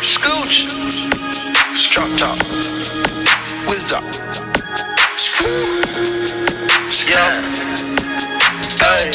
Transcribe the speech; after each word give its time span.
Scooch. 0.00 0.70
Strut 1.76 2.18
top. 2.18 2.38
Whiz 3.68 3.92
up. 3.92 4.04
Yeah. 7.04 7.34
Hey, 8.78 9.12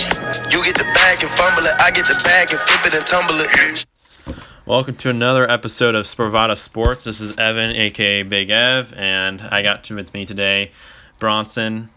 you 0.51 0.63
get 0.63 0.75
the 0.77 0.83
bag 0.93 1.21
and 1.23 1.31
fumble 1.31 1.65
it. 1.65 1.73
I 1.79 1.89
get 1.91 2.05
the 2.05 2.21
bag 2.23 2.51
and 2.51 2.59
flip 2.59 2.85
it 2.85 2.93
and 2.93 3.05
tumble 3.07 3.39
it. 3.39 3.85
Welcome 4.67 4.95
to 4.97 5.09
another 5.09 5.49
episode 5.49 5.95
of 5.95 6.05
Sporvado 6.05 6.55
Sports. 6.55 7.03
This 7.05 7.19
is 7.19 7.35
Evan, 7.37 7.75
aka 7.75 8.21
Big 8.23 8.51
Ev, 8.51 8.93
and 8.95 9.41
I 9.41 9.63
got 9.63 9.85
to 9.85 9.95
with 9.95 10.13
me 10.13 10.25
today 10.25 10.71
Bronson, 11.19 11.89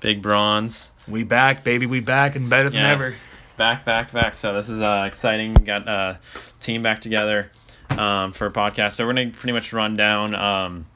Big 0.00 0.22
Bronze. 0.22 0.88
We 1.08 1.24
back, 1.24 1.64
baby. 1.64 1.86
We 1.86 1.98
back 1.98 2.36
and 2.36 2.48
better 2.48 2.70
than 2.70 2.78
Yeah. 2.80 2.92
ever. 2.92 3.14
Back, 3.56 3.84
back, 3.84 4.12
back. 4.12 4.34
So 4.34 4.54
this 4.54 4.70
is 4.70 4.80
uh, 4.80 5.04
exciting. 5.06 5.52
Got 5.52 5.86
uh, 5.86 6.14
team 6.60 6.80
back 6.80 7.02
together 7.02 7.50
um, 7.90 8.32
for 8.32 8.46
a 8.46 8.50
podcast. 8.50 8.92
So 8.94 9.04
we're 9.06 9.12
gonna 9.12 9.30
pretty 9.30 9.52
much 9.52 9.74
run 9.74 9.94
down 9.94 10.34
um, 10.34 10.86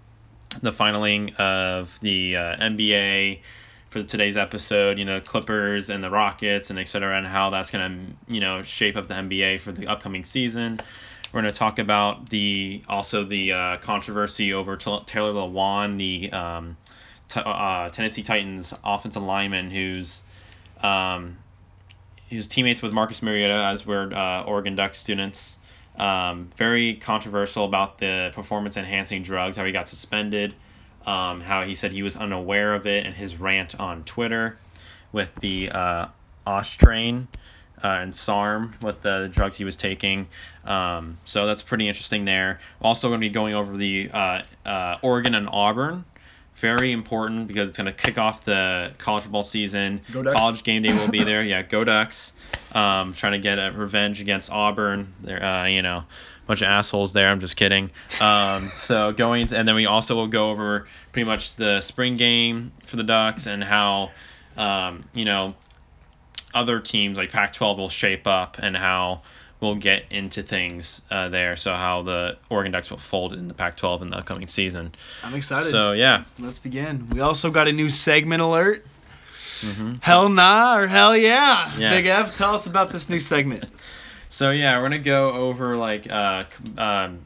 the 0.63 0.73
finaling 0.73 1.37
of 1.37 2.01
the 2.01 2.37
uh, 2.37 2.57
NBA 2.57 3.41
for 3.91 4.03
today's 4.03 4.39
episode. 4.39 4.99
You 4.99 5.05
know, 5.05 5.21
Clippers 5.21 5.91
and 5.91 6.03
the 6.03 6.09
Rockets 6.09 6.71
and 6.71 6.79
et 6.79 6.89
cetera, 6.89 7.19
and 7.19 7.27
how 7.27 7.51
that's 7.51 7.71
gonna 7.71 7.99
you 8.27 8.41
know 8.41 8.63
shape 8.63 8.97
up 8.97 9.07
the 9.07 9.15
NBA 9.15 9.61
for 9.61 9.73
the 9.73 9.87
upcoming 9.87 10.25
season. 10.25 10.81
We're 11.33 11.43
gonna 11.43 11.53
talk 11.53 11.79
about 11.79 12.31
the 12.31 12.83
also 12.89 13.25
the 13.25 13.53
uh, 13.53 13.77
controversy 13.79 14.55
over 14.55 14.79
T- 14.79 15.01
Taylor 15.05 15.35
Lewan, 15.35 15.99
the 15.99 16.33
um, 16.33 16.79
t- 17.29 17.43
uh, 17.45 17.91
Tennessee 17.91 18.23
Titans 18.23 18.73
offensive 18.83 19.23
lineman 19.23 19.71
who's 19.71 20.23
um, 20.83 21.37
he 22.29 22.37
was 22.37 22.47
teammates 22.47 22.83
with 22.83 22.93
Marcus 22.93 23.23
Mariota 23.23 23.55
as 23.55 23.87
were 23.87 24.13
uh, 24.13 24.43
Oregon 24.43 24.77
Duck 24.77 24.95
students. 24.95 25.59
Um, 25.97 26.51
very 26.57 26.95
controversial 26.95 27.65
about 27.65 27.99
the 27.99 28.31
performance 28.35 28.77
enhancing 28.77 29.23
drugs, 29.23 29.57
how 29.57 29.65
he 29.65 29.73
got 29.73 29.89
suspended, 29.89 30.55
um, 31.07 31.41
how 31.41 31.65
he 31.65 31.75
said 31.75 31.93
he 31.93 32.03
was 32.03 32.17
unaware 32.17 32.75
of 32.75 32.87
it, 32.87 33.07
and 33.07 33.15
his 33.15 33.37
rant 33.37 33.79
on 33.81 34.05
Twitter 34.05 34.59
with 35.13 35.35
the 35.37 35.71
uh, 35.71 36.07
Ostarine 36.47 37.27
uh, 37.83 37.89
and 37.89 38.15
SARM 38.15 38.75
with 38.83 39.01
the 39.03 39.31
drugs 39.33 39.57
he 39.57 39.65
was 39.65 39.77
taking. 39.77 40.29
Um, 40.65 41.17
so 41.25 41.47
that's 41.47 41.63
pretty 41.63 41.89
interesting 41.89 42.25
there. 42.25 42.59
Also 42.83 43.09
going 43.09 43.21
to 43.21 43.27
be 43.27 43.33
going 43.33 43.55
over 43.55 43.77
the 43.77 44.11
uh, 44.13 44.43
uh, 44.65 44.99
Oregon 45.03 45.35
and 45.35 45.49
Auburn. 45.51 46.05
Very 46.59 46.93
important 46.93 47.49
because 47.49 47.69
it's 47.69 47.77
going 47.77 47.87
to 47.87 47.93
kick 47.93 48.17
off 48.17 48.45
the 48.45 48.93
college 48.99 49.25
football 49.25 49.43
season. 49.43 50.01
Go 50.11 50.23
Ducks. 50.23 50.37
College 50.37 50.63
game 50.65 50.83
day 50.83 50.95
will 50.97 51.09
be 51.09 51.23
there. 51.23 51.43
Yeah, 51.43 51.63
go 51.63 51.85
Ducks. 51.85 52.33
Um, 52.73 53.13
trying 53.13 53.33
to 53.33 53.39
get 53.39 53.59
a 53.59 53.73
revenge 53.75 54.21
against 54.21 54.51
Auburn. 54.51 55.13
They're, 55.21 55.43
uh, 55.43 55.67
you 55.67 55.83
know, 55.83 56.05
bunch 56.47 56.63
of 56.63 56.69
assholes 56.69 57.13
there. 57.13 57.29
I'm 57.29 57.41
just 57.41 57.57
kidding. 57.57 57.91
Um, 58.21 58.71
so 58.77 59.13
going 59.13 59.49
to, 59.49 59.59
and 59.59 59.69
then 59.69 59.75
we 59.75 59.87
also 59.87 60.15
will 60.15 60.29
go 60.29 60.51
over 60.51 60.87
pretty 61.13 61.27
much 61.27 61.57
the 61.57 61.81
spring 61.81 62.17
game 62.17 62.73
for 62.87 62.97
the 62.97 63.05
Ducks 63.05 63.47
and 63.47 63.63
how, 63.63 64.13
um, 64.57 65.05
you 65.15 65.25
know, 65.25 65.55
other 66.55 66.81
teams 66.81 67.19
like 67.19 67.31
Pac-12 67.31 67.77
will 67.77 67.89
shape 67.89 68.27
up 68.27 68.57
and 68.59 68.77
how 68.77 69.23
we'll 69.61 69.75
get 69.77 70.05
into 70.11 70.43
things 70.43 71.03
uh, 71.11 71.29
there. 71.29 71.57
So 71.57 71.75
how 71.75 72.03
the 72.03 72.37
Oregon 72.51 72.73
Ducks 72.73 72.91
will 72.91 72.99
fold 72.99 73.33
in 73.33 73.49
the 73.49 73.55
Pac-12 73.55 74.03
in 74.03 74.11
the 74.11 74.19
upcoming 74.19 74.49
season. 74.49 74.93
I'm 75.25 75.35
excited. 75.35 75.71
So 75.71 75.93
yeah. 75.93 76.19
Let's, 76.19 76.41
let's 76.41 76.59
begin. 76.59 77.09
We 77.11 77.21
also 77.21 77.51
got 77.51 77.69
a 77.69 77.73
new 77.73 77.89
segment 77.89 78.43
alert. 78.43 78.85
hmm 79.61 79.95
Hell 80.03 80.29
nah 80.29 80.77
or 80.77 80.87
hell 80.87 81.17
yeah. 81.17 81.73
Yeah. 81.79 81.91
Big 81.91 82.07
F, 82.07 82.37
tell 82.37 82.55
us 82.55 82.67
about 82.67 82.91
this 82.91 83.09
new 83.09 83.21
segment. 83.21 83.65
So 84.29 84.51
yeah, 84.51 84.77
we're 84.79 84.85
gonna 84.85 84.99
go 84.99 85.31
over 85.31 85.77
like 85.77 86.11
uh, 86.11 86.45
um, 86.77 87.21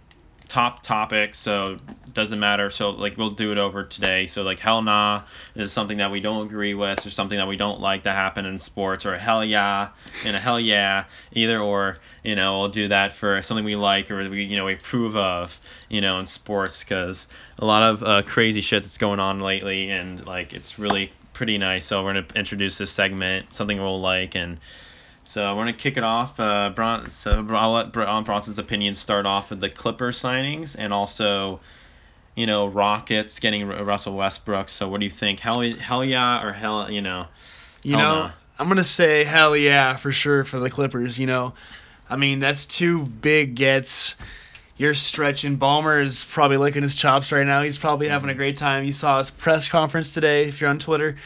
top 0.51 0.83
topic, 0.83 1.37
So 1.37 1.79
doesn't 2.13 2.41
matter. 2.41 2.71
So 2.71 2.91
like 2.91 3.17
we'll 3.17 3.31
do 3.31 3.53
it 3.53 3.59
over 3.59 3.85
today. 3.85 4.27
So 4.27 4.43
like 4.43 4.59
hell 4.59 4.83
nah 4.83 5.23
is 5.55 5.73
something 5.73 5.99
that 5.99 6.11
we 6.11 6.19
don't 6.19 6.45
agree 6.45 6.75
with, 6.75 7.07
or 7.07 7.11
something 7.11 7.39
that 7.39 7.47
we 7.47 7.57
don't 7.57 7.81
like 7.81 8.03
to 8.03 8.11
happen 8.11 8.45
in 8.47 8.59
sports, 8.59 9.07
or 9.07 9.17
hell 9.17 9.45
yeah 9.45 9.91
and 10.25 10.35
a 10.35 10.41
hell 10.41 10.59
yeah, 10.59 11.05
either 11.33 11.61
or. 11.61 11.99
You 12.25 12.35
know, 12.35 12.59
we'll 12.59 12.69
do 12.69 12.89
that 12.89 13.13
for 13.13 13.41
something 13.43 13.65
we 13.65 13.77
like 13.77 14.11
or 14.11 14.29
we 14.29 14.43
you 14.43 14.57
know 14.57 14.65
we 14.65 14.75
approve 14.75 15.17
of. 15.17 15.59
You 15.89 16.01
know, 16.01 16.19
in 16.19 16.27
sports 16.27 16.83
because 16.83 17.29
a 17.59 17.65
lot 17.65 17.83
of 17.85 18.03
uh, 18.03 18.23
crazy 18.23 18.61
shit 18.61 18.83
that's 18.83 18.99
going 18.99 19.21
on 19.21 19.41
lately, 19.41 19.91
and 19.91 20.27
like 20.27 20.53
it's 20.53 20.81
really 20.81 21.13
pretty 21.33 21.59
nice. 21.59 21.87
So 21.87 22.03
we're 22.03 22.15
gonna 22.15 22.27
introduce 22.35 22.77
this 22.77 22.91
segment, 22.91 23.55
something 23.55 23.79
we'll 23.79 24.01
like 24.01 24.35
and. 24.35 24.59
So 25.25 25.45
I 25.45 25.53
want 25.53 25.69
to 25.69 25.75
kick 25.75 25.97
it 25.97 26.03
off. 26.03 26.41
Uh, 26.41 26.71
Bron- 26.71 27.11
so 27.11 27.47
I'll 27.51 27.73
let 27.73 27.93
Bron- 27.93 28.25
Bronson's 28.25 28.59
opinion 28.59 28.95
start 28.95 29.27
off 29.27 29.51
with 29.51 29.61
the 29.61 29.69
Clippers 29.69 30.19
signings 30.21 30.75
and 30.79 30.93
also, 30.93 31.61
you 32.35 32.47
know, 32.47 32.67
Rockets 32.67 33.39
getting 33.39 33.71
R- 33.71 33.85
Russell 33.85 34.17
Westbrook. 34.17 34.69
So 34.69 34.89
what 34.89 34.99
do 35.01 35.07
you 35.07 35.11
think? 35.11 35.39
Hell, 35.39 35.63
hell 35.63 36.05
yeah 36.05 36.45
or 36.45 36.53
hell, 36.53 36.91
you 36.91 37.01
know? 37.01 37.27
You 37.83 37.97
know. 37.97 38.31
I'm 38.59 38.67
going 38.67 38.77
to 38.77 38.85
say 38.85 39.25
hell 39.25 39.57
yeah 39.57 39.97
for 39.97 40.13
sure 40.13 40.45
for 40.45 40.59
the 40.59 40.69
Clippers. 40.69 41.19
You 41.19 41.27
know, 41.27 41.55
I 42.11 42.17
mean, 42.17 42.41
that's 42.41 42.67
two 42.67 43.03
big 43.05 43.55
gets. 43.55 44.17
You're 44.77 44.95
stretching. 44.95 45.59
Ballmer 45.59 46.03
is 46.03 46.25
probably 46.25 46.57
licking 46.57 46.83
his 46.83 46.95
chops 46.95 47.33
right 47.33 47.47
now. 47.47 47.63
He's 47.63 47.79
probably 47.79 48.09
having 48.09 48.31
a 48.31 48.35
great 48.35 48.57
time. 48.57 48.85
You 48.85 48.93
saw 48.93 49.19
his 49.19 49.31
press 49.31 49.69
conference 49.69 50.13
today 50.13 50.49
if 50.49 50.61
you're 50.61 50.71
on 50.71 50.79
Twitter. 50.79 51.17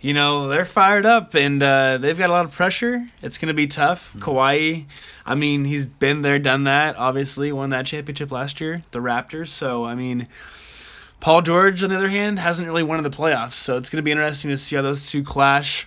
You 0.00 0.14
know, 0.14 0.48
they're 0.48 0.64
fired 0.64 1.04
up 1.04 1.34
and 1.34 1.62
uh, 1.62 1.98
they've 1.98 2.16
got 2.16 2.30
a 2.30 2.32
lot 2.32 2.46
of 2.46 2.52
pressure. 2.52 3.06
It's 3.22 3.36
going 3.36 3.48
to 3.48 3.54
be 3.54 3.66
tough. 3.66 4.14
Kawhi, 4.16 4.86
I 5.26 5.34
mean, 5.34 5.66
he's 5.66 5.86
been 5.86 6.22
there, 6.22 6.38
done 6.38 6.64
that. 6.64 6.96
Obviously, 6.96 7.52
won 7.52 7.70
that 7.70 7.84
championship 7.84 8.32
last 8.32 8.60
year, 8.62 8.80
the 8.92 9.00
Raptors. 9.00 9.48
So, 9.48 9.84
I 9.84 9.94
mean, 9.94 10.28
Paul 11.20 11.42
George, 11.42 11.82
on 11.82 11.90
the 11.90 11.96
other 11.96 12.08
hand, 12.08 12.38
hasn't 12.38 12.66
really 12.66 12.82
won 12.82 12.98
in 12.98 13.04
the 13.04 13.10
playoffs. 13.10 13.52
So 13.52 13.76
it's 13.76 13.90
going 13.90 13.98
to 13.98 14.02
be 14.02 14.10
interesting 14.10 14.50
to 14.50 14.56
see 14.56 14.76
how 14.76 14.82
those 14.82 15.10
two 15.10 15.22
clash. 15.22 15.86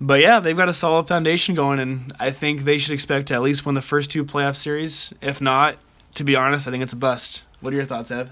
But 0.00 0.20
yeah, 0.20 0.40
they've 0.40 0.56
got 0.56 0.70
a 0.70 0.72
solid 0.72 1.06
foundation 1.08 1.54
going, 1.54 1.78
and 1.78 2.14
I 2.18 2.30
think 2.30 2.62
they 2.62 2.78
should 2.78 2.94
expect 2.94 3.28
to 3.28 3.34
at 3.34 3.42
least 3.42 3.66
win 3.66 3.74
the 3.74 3.82
first 3.82 4.10
two 4.10 4.24
playoff 4.24 4.56
series. 4.56 5.12
If 5.20 5.42
not, 5.42 5.76
to 6.14 6.24
be 6.24 6.36
honest, 6.36 6.66
I 6.66 6.70
think 6.70 6.82
it's 6.82 6.94
a 6.94 6.96
bust. 6.96 7.42
What 7.60 7.74
are 7.74 7.76
your 7.76 7.84
thoughts, 7.84 8.10
Ev? 8.10 8.30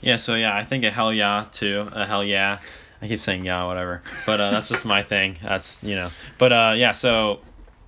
Yeah. 0.00 0.16
So 0.16 0.36
yeah, 0.36 0.56
I 0.56 0.64
think 0.64 0.84
a 0.84 0.90
hell 0.90 1.12
yeah 1.12 1.44
too. 1.50 1.88
A 1.90 2.06
hell 2.06 2.22
yeah. 2.22 2.60
I 3.00 3.08
keep 3.08 3.18
saying 3.20 3.44
yeah, 3.44 3.64
whatever. 3.64 4.02
But 4.26 4.40
uh, 4.40 4.50
that's 4.50 4.68
just 4.68 4.84
my 4.84 5.02
thing. 5.02 5.38
That's 5.42 5.82
you 5.82 5.94
know. 5.94 6.10
But 6.38 6.52
uh, 6.52 6.74
yeah. 6.76 6.92
So 6.92 7.40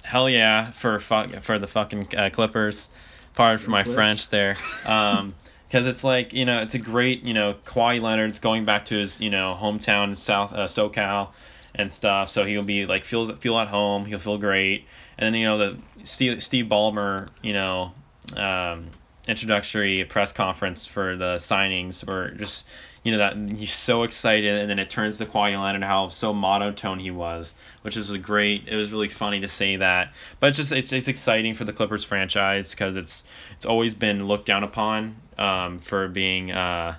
hell 0.02 0.30
yeah 0.30 0.70
for 0.70 0.98
fuck 1.00 1.42
for 1.42 1.58
the 1.58 1.66
fucking 1.66 2.08
uh, 2.16 2.30
Clippers. 2.30 2.88
Pardon 3.34 3.58
for 3.58 3.70
my 3.70 3.82
Clips. 3.82 3.94
French 3.94 4.28
there. 4.28 4.56
Um, 4.86 5.34
because 5.70 5.86
it's 5.86 6.02
like 6.02 6.32
you 6.32 6.44
know 6.44 6.60
it's 6.62 6.74
a 6.74 6.78
great 6.78 7.22
you 7.22 7.32
know 7.32 7.54
Kawhi 7.64 8.00
Leonard's 8.00 8.40
going 8.40 8.64
back 8.64 8.86
to 8.86 8.96
his 8.96 9.20
you 9.20 9.30
know 9.30 9.56
hometown 9.58 10.16
South 10.16 10.52
uh, 10.52 10.66
SoCal 10.66 11.28
and 11.74 11.90
stuff, 11.90 12.28
so 12.28 12.44
he'll 12.44 12.64
be 12.64 12.86
like 12.86 13.04
feels 13.04 13.30
feel 13.38 13.56
at 13.58 13.68
home, 13.68 14.04
he'll 14.04 14.18
feel 14.18 14.38
great, 14.38 14.86
and 15.16 15.26
then 15.26 15.40
you 15.40 15.46
know 15.46 15.58
the 15.58 15.78
Steve, 16.02 16.42
Steve 16.42 16.66
Ballmer 16.66 17.28
you 17.40 17.52
know 17.52 17.92
um, 18.36 18.86
introductory 19.28 20.04
press 20.04 20.32
conference 20.32 20.86
for 20.86 21.16
the 21.16 21.36
signings 21.36 22.06
were 22.06 22.30
just 22.30 22.66
you 23.02 23.12
know 23.12 23.18
that 23.18 23.36
he's 23.56 23.72
so 23.72 24.02
excited 24.02 24.60
and 24.60 24.70
then 24.70 24.78
it 24.78 24.90
turns 24.90 25.18
to 25.18 25.26
Kawhi 25.26 25.60
Leonard 25.60 25.82
how 25.82 26.08
so 26.08 26.32
monotone 26.32 26.98
he 26.98 27.10
was 27.10 27.54
which 27.82 27.96
is 27.96 28.10
a 28.10 28.18
great 28.18 28.68
it 28.68 28.76
was 28.76 28.92
really 28.92 29.08
funny 29.08 29.40
to 29.40 29.48
say 29.48 29.76
that. 29.76 30.12
But 30.38 30.48
it's 30.48 30.56
just 30.56 30.72
it's, 30.72 30.92
it's 30.92 31.08
exciting 31.08 31.54
for 31.54 31.64
the 31.64 31.72
Clippers 31.72 32.04
franchise 32.04 32.70
because 32.70 32.96
it's 32.96 33.24
it's 33.56 33.66
always 33.66 33.94
been 33.94 34.26
looked 34.26 34.46
down 34.46 34.64
upon 34.64 35.16
um, 35.38 35.78
for 35.78 36.08
being 36.08 36.50
uh, 36.50 36.96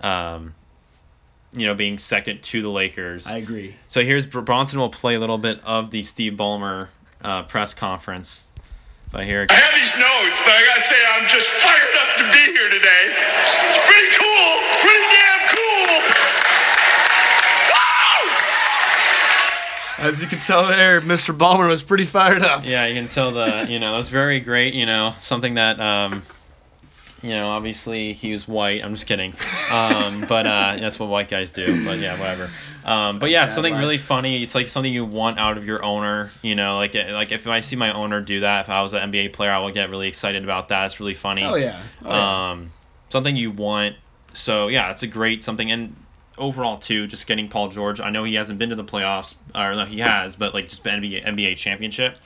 um, 0.00 0.54
you 1.52 1.66
know 1.66 1.74
being 1.74 1.98
second 1.98 2.42
to 2.44 2.62
the 2.62 2.70
Lakers. 2.70 3.26
I 3.26 3.38
agree. 3.38 3.76
so 3.88 4.04
here's 4.04 4.26
Bronson 4.26 4.78
will 4.78 4.90
play 4.90 5.14
a 5.14 5.20
little 5.20 5.38
bit 5.38 5.62
of 5.64 5.90
the 5.90 6.02
Steve 6.02 6.34
Ballmer 6.34 6.88
uh, 7.22 7.42
press 7.44 7.74
conference. 7.74 8.46
But 9.12 9.24
here 9.24 9.42
it 9.42 9.50
I 9.50 9.56
have 10.30 10.46
but 10.46 10.54
I 10.54 10.62
gotta 10.64 10.80
say 10.80 10.96
I'm 11.14 11.26
just 11.28 11.48
fired 11.48 11.94
up 12.02 12.16
to 12.18 12.24
be 12.30 12.52
here 12.52 12.68
today. 12.70 13.04
It's 13.10 13.78
pretty 13.86 14.10
cool, 14.18 14.60
pretty 14.80 15.04
damn 15.10 15.48
cool. 15.48 16.00
Woo! 17.70 18.30
As 20.08 20.20
you 20.22 20.28
can 20.28 20.38
tell 20.40 20.66
there, 20.68 21.00
Mr. 21.00 21.36
Ballmer 21.36 21.68
was 21.68 21.82
pretty 21.82 22.06
fired 22.06 22.42
up. 22.42 22.64
Yeah, 22.64 22.86
you 22.86 22.94
can 22.94 23.08
tell 23.08 23.32
the 23.32 23.66
you 23.68 23.78
know 23.80 23.94
it 23.94 23.98
was 23.98 24.08
very 24.08 24.40
great. 24.40 24.74
You 24.74 24.86
know 24.86 25.14
something 25.20 25.54
that 25.54 25.80
um, 25.80 26.22
you 27.22 27.30
know 27.30 27.48
obviously 27.48 28.12
he 28.12 28.32
was 28.32 28.46
white. 28.46 28.84
I'm 28.84 28.94
just 28.94 29.06
kidding. 29.06 29.34
Um, 29.70 30.24
but 30.28 30.46
uh, 30.46 30.76
that's 30.78 30.98
what 30.98 31.08
white 31.08 31.28
guys 31.28 31.52
do. 31.52 31.84
But 31.84 31.98
yeah, 31.98 32.18
whatever. 32.18 32.50
Um, 32.84 33.18
but 33.18 33.30
yeah, 33.30 33.44
it's 33.44 33.54
something 33.54 33.74
really 33.74 33.98
funny. 33.98 34.42
It's 34.42 34.54
like 34.54 34.68
something 34.68 34.92
you 34.92 35.04
want 35.04 35.38
out 35.38 35.58
of 35.58 35.64
your 35.64 35.84
owner. 35.84 36.30
You 36.42 36.54
know, 36.54 36.76
like 36.76 36.94
like 36.94 37.32
if 37.32 37.46
I 37.46 37.60
see 37.60 37.76
my 37.76 37.92
owner 37.92 38.20
do 38.20 38.40
that, 38.40 38.62
if 38.62 38.68
I 38.70 38.82
was 38.82 38.92
an 38.92 39.10
NBA 39.10 39.32
player, 39.32 39.50
I 39.50 39.58
would 39.58 39.74
get 39.74 39.90
really 39.90 40.08
excited 40.08 40.44
about 40.44 40.68
that. 40.68 40.86
It's 40.86 41.00
really 41.00 41.14
funny. 41.14 41.44
Oh 41.44 41.54
yeah. 41.56 41.82
Oh, 42.04 42.08
yeah. 42.08 42.50
Um, 42.50 42.72
something 43.10 43.36
you 43.36 43.50
want. 43.50 43.96
So 44.32 44.68
yeah, 44.68 44.90
it's 44.90 45.02
a 45.02 45.06
great 45.06 45.44
something. 45.44 45.70
And 45.70 45.94
overall 46.38 46.76
too, 46.76 47.06
just 47.06 47.26
getting 47.26 47.48
Paul 47.48 47.68
George. 47.68 48.00
I 48.00 48.10
know 48.10 48.24
he 48.24 48.34
hasn't 48.34 48.58
been 48.58 48.70
to 48.70 48.76
the 48.76 48.84
playoffs, 48.84 49.34
or 49.54 49.74
no, 49.74 49.84
he 49.84 50.00
has, 50.00 50.36
but 50.36 50.54
like 50.54 50.68
just 50.68 50.82
NBA 50.84 51.24
NBA 51.26 51.56
championship. 51.56 52.16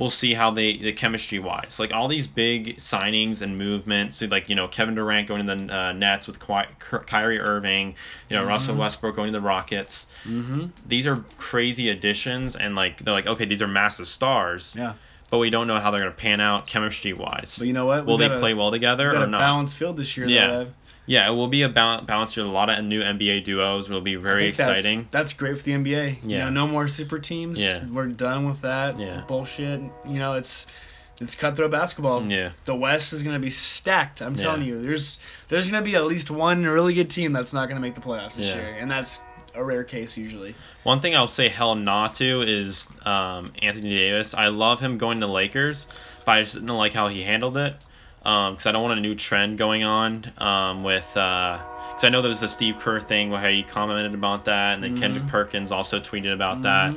We'll 0.00 0.10
see 0.10 0.32
how 0.34 0.50
they 0.50 0.78
the 0.78 0.92
chemistry 0.92 1.38
wise, 1.38 1.76
like 1.78 1.92
all 1.92 2.08
these 2.08 2.26
big 2.26 2.78
signings 2.78 3.42
and 3.42 3.56
movements, 3.58 4.16
so 4.16 4.26
like 4.26 4.48
you 4.48 4.56
know 4.56 4.66
Kevin 4.66 4.94
Durant 4.96 5.28
going 5.28 5.46
to 5.46 5.54
the 5.54 5.72
uh, 5.78 5.92
Nets 5.92 6.26
with 6.26 6.40
Ky- 6.40 6.64
Ky- 6.90 7.04
Kyrie 7.06 7.38
Irving, 7.38 7.94
you 8.28 8.36
know 8.36 8.44
Russell 8.44 8.74
Westbrook 8.74 9.14
going 9.14 9.32
to 9.32 9.38
the 9.38 9.46
Rockets. 9.46 10.06
Mm-hmm. 10.24 10.66
These 10.88 11.06
are 11.06 11.22
crazy 11.36 11.90
additions, 11.90 12.56
and 12.56 12.74
like 12.74 12.98
they're 12.98 13.14
like 13.14 13.26
okay, 13.28 13.44
these 13.44 13.62
are 13.62 13.68
massive 13.68 14.08
stars, 14.08 14.74
Yeah. 14.76 14.94
but 15.30 15.38
we 15.38 15.50
don't 15.50 15.66
know 15.68 15.78
how 15.78 15.90
they're 15.90 16.00
gonna 16.00 16.12
pan 16.12 16.40
out 16.40 16.66
chemistry 16.66 17.12
wise. 17.12 17.56
But 17.58 17.66
you 17.68 17.74
know 17.74 17.86
what? 17.86 18.06
Will 18.06 18.16
they 18.16 18.30
play 18.30 18.54
well 18.54 18.70
together 18.72 19.08
we 19.08 19.12
got 19.14 19.22
or 19.22 19.26
a 19.26 19.28
not? 19.28 19.38
balanced 19.40 19.76
field 19.76 19.96
this 19.98 20.16
year. 20.16 20.26
Yeah. 20.26 20.46
though. 20.48 20.66
Yeah, 21.10 21.28
it 21.28 21.34
will 21.34 21.48
be 21.48 21.62
a 21.62 21.68
bal- 21.68 22.02
balance 22.02 22.36
with 22.36 22.46
a 22.46 22.48
lot 22.48 22.70
of 22.70 22.84
new 22.84 23.02
NBA 23.02 23.42
duos. 23.42 23.88
Will 23.90 24.00
be 24.00 24.14
very 24.14 24.44
think 24.44 24.56
that's- 24.58 24.78
exciting. 24.78 25.08
That's, 25.10 25.32
great 25.32 25.56
for 25.58 25.64
the 25.64 25.72
NBA. 25.72 26.18
You 26.22 26.36
Yeah. 26.36 26.44
know, 26.44 26.50
no 26.50 26.66
more 26.68 26.86
super 26.86 27.18
teams. 27.18 27.60
Yeah. 27.60 27.84
We're 27.84 28.06
done 28.06 28.48
with 28.48 28.60
that 28.60 28.96
Yeah. 28.96 29.22
bullshit. 29.26 29.80
You 30.08 30.14
know, 30.16 30.34
it's 30.34 30.66
it's 31.20 31.34
cutthroat 31.34 31.70
basketball. 31.72 32.22
Yeah. 32.22 32.50
The 32.64 32.74
West 32.76 33.12
is 33.12 33.24
gonna 33.24 33.40
be 33.40 33.50
stacked. 33.50 34.22
I'm 34.22 34.34
Yeah. 34.36 34.42
telling 34.42 34.62
you. 34.62 34.80
There's 34.80 35.18
there's 35.48 35.66
gonna 35.68 35.82
be 35.84 35.96
at 35.96 36.04
least 36.04 36.30
one 36.30 36.64
really 36.64 36.94
good 36.94 37.10
team 37.10 37.32
that's 37.32 37.52
not 37.52 37.68
gonna 37.68 37.80
make 37.80 37.96
the 37.96 38.00
playoffs 38.00 38.34
this 38.36 38.46
Yeah. 38.46 38.54
year, 38.54 38.76
and 38.80 38.88
that's 38.88 39.20
a 39.56 39.64
rare 39.64 39.82
case 39.82 40.16
usually. 40.16 40.54
One 40.84 41.00
thing 41.00 41.16
I'll 41.16 41.26
say 41.26 41.48
hell 41.48 41.74
not 41.74 42.14
to 42.14 42.42
is 42.42 42.86
um, 43.04 43.52
Anthony 43.60 43.90
Davis. 43.90 44.32
I 44.32 44.46
love 44.46 44.78
him 44.78 44.96
going 44.96 45.18
to 45.20 45.26
Lakers, 45.26 45.88
but 46.24 46.32
I 46.38 46.42
just 46.42 46.54
didn't 46.54 46.68
like 46.68 46.94
how 46.94 47.08
he 47.08 47.22
handled 47.24 47.56
it. 47.56 47.74
Because 48.20 48.66
I 48.66 48.72
don't 48.72 48.82
want 48.82 48.98
a 48.98 49.02
new 49.02 49.14
trend 49.14 49.58
going 49.58 49.84
on 49.84 50.30
um, 50.38 50.82
with. 50.82 51.08
Because 51.14 52.04
I 52.04 52.08
know 52.10 52.22
there 52.22 52.28
was 52.28 52.40
the 52.40 52.48
Steve 52.48 52.78
Kerr 52.78 53.00
thing 53.00 53.30
where 53.30 53.50
he 53.50 53.62
commented 53.64 54.14
about 54.14 54.44
that, 54.46 54.74
and 54.74 54.82
then 54.82 54.94
Kendrick 54.94 55.24
Mhm. 55.24 55.28
Perkins 55.28 55.72
also 55.72 56.00
tweeted 56.00 56.32
about 56.32 56.58
Mhm. 56.58 56.62
that. 56.62 56.94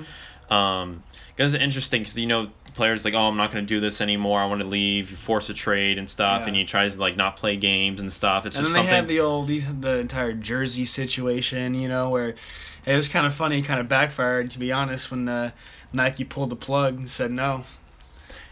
Um, 0.49 1.03
because 1.35 1.53
it's 1.53 1.63
interesting 1.63 2.01
because 2.01 2.17
you 2.17 2.27
know 2.27 2.51
players 2.75 3.05
like 3.05 3.13
oh 3.13 3.21
I'm 3.27 3.37
not 3.37 3.51
going 3.51 3.63
to 3.63 3.67
do 3.67 3.79
this 3.79 4.01
anymore 4.01 4.39
I 4.39 4.45
want 4.45 4.61
to 4.61 4.67
leave 4.67 5.09
you 5.09 5.15
force 5.15 5.49
a 5.49 5.53
trade 5.53 5.97
and 5.97 6.07
stuff 6.09 6.41
Yeah. 6.41 6.47
and 6.49 6.55
he 6.55 6.65
tries 6.65 6.95
to 6.95 6.99
like 7.01 7.15
not 7.15 7.37
play 7.37 7.55
games 7.55 8.01
and 8.01 8.11
stuff 8.11 8.45
it's 8.45 8.55
and 8.55 8.65
just 8.65 8.75
then 8.75 8.83
they 8.83 8.89
something 8.89 8.95
have 8.97 9.07
the 9.07 9.21
old 9.21 9.47
the 9.47 9.97
entire 9.99 10.33
jersey 10.33 10.85
situation, 10.85 11.73
you 11.73 11.87
know, 11.87 12.09
where 12.09 12.35
it 12.85 12.95
was 12.95 13.07
kind 13.07 13.25
of 13.25 13.33
funny, 13.33 13.61
kind 13.61 13.79
of 13.79 13.87
backfired 13.87 14.51
to 14.51 14.59
be 14.59 14.71
honest 14.71 15.09
when 15.09 15.27
uh, 15.29 15.51
Nike 15.93 16.23
pulled 16.25 16.49
the 16.49 16.55
plug 16.55 16.99
and 16.99 17.09
said 17.09 17.31
no. 17.31 17.63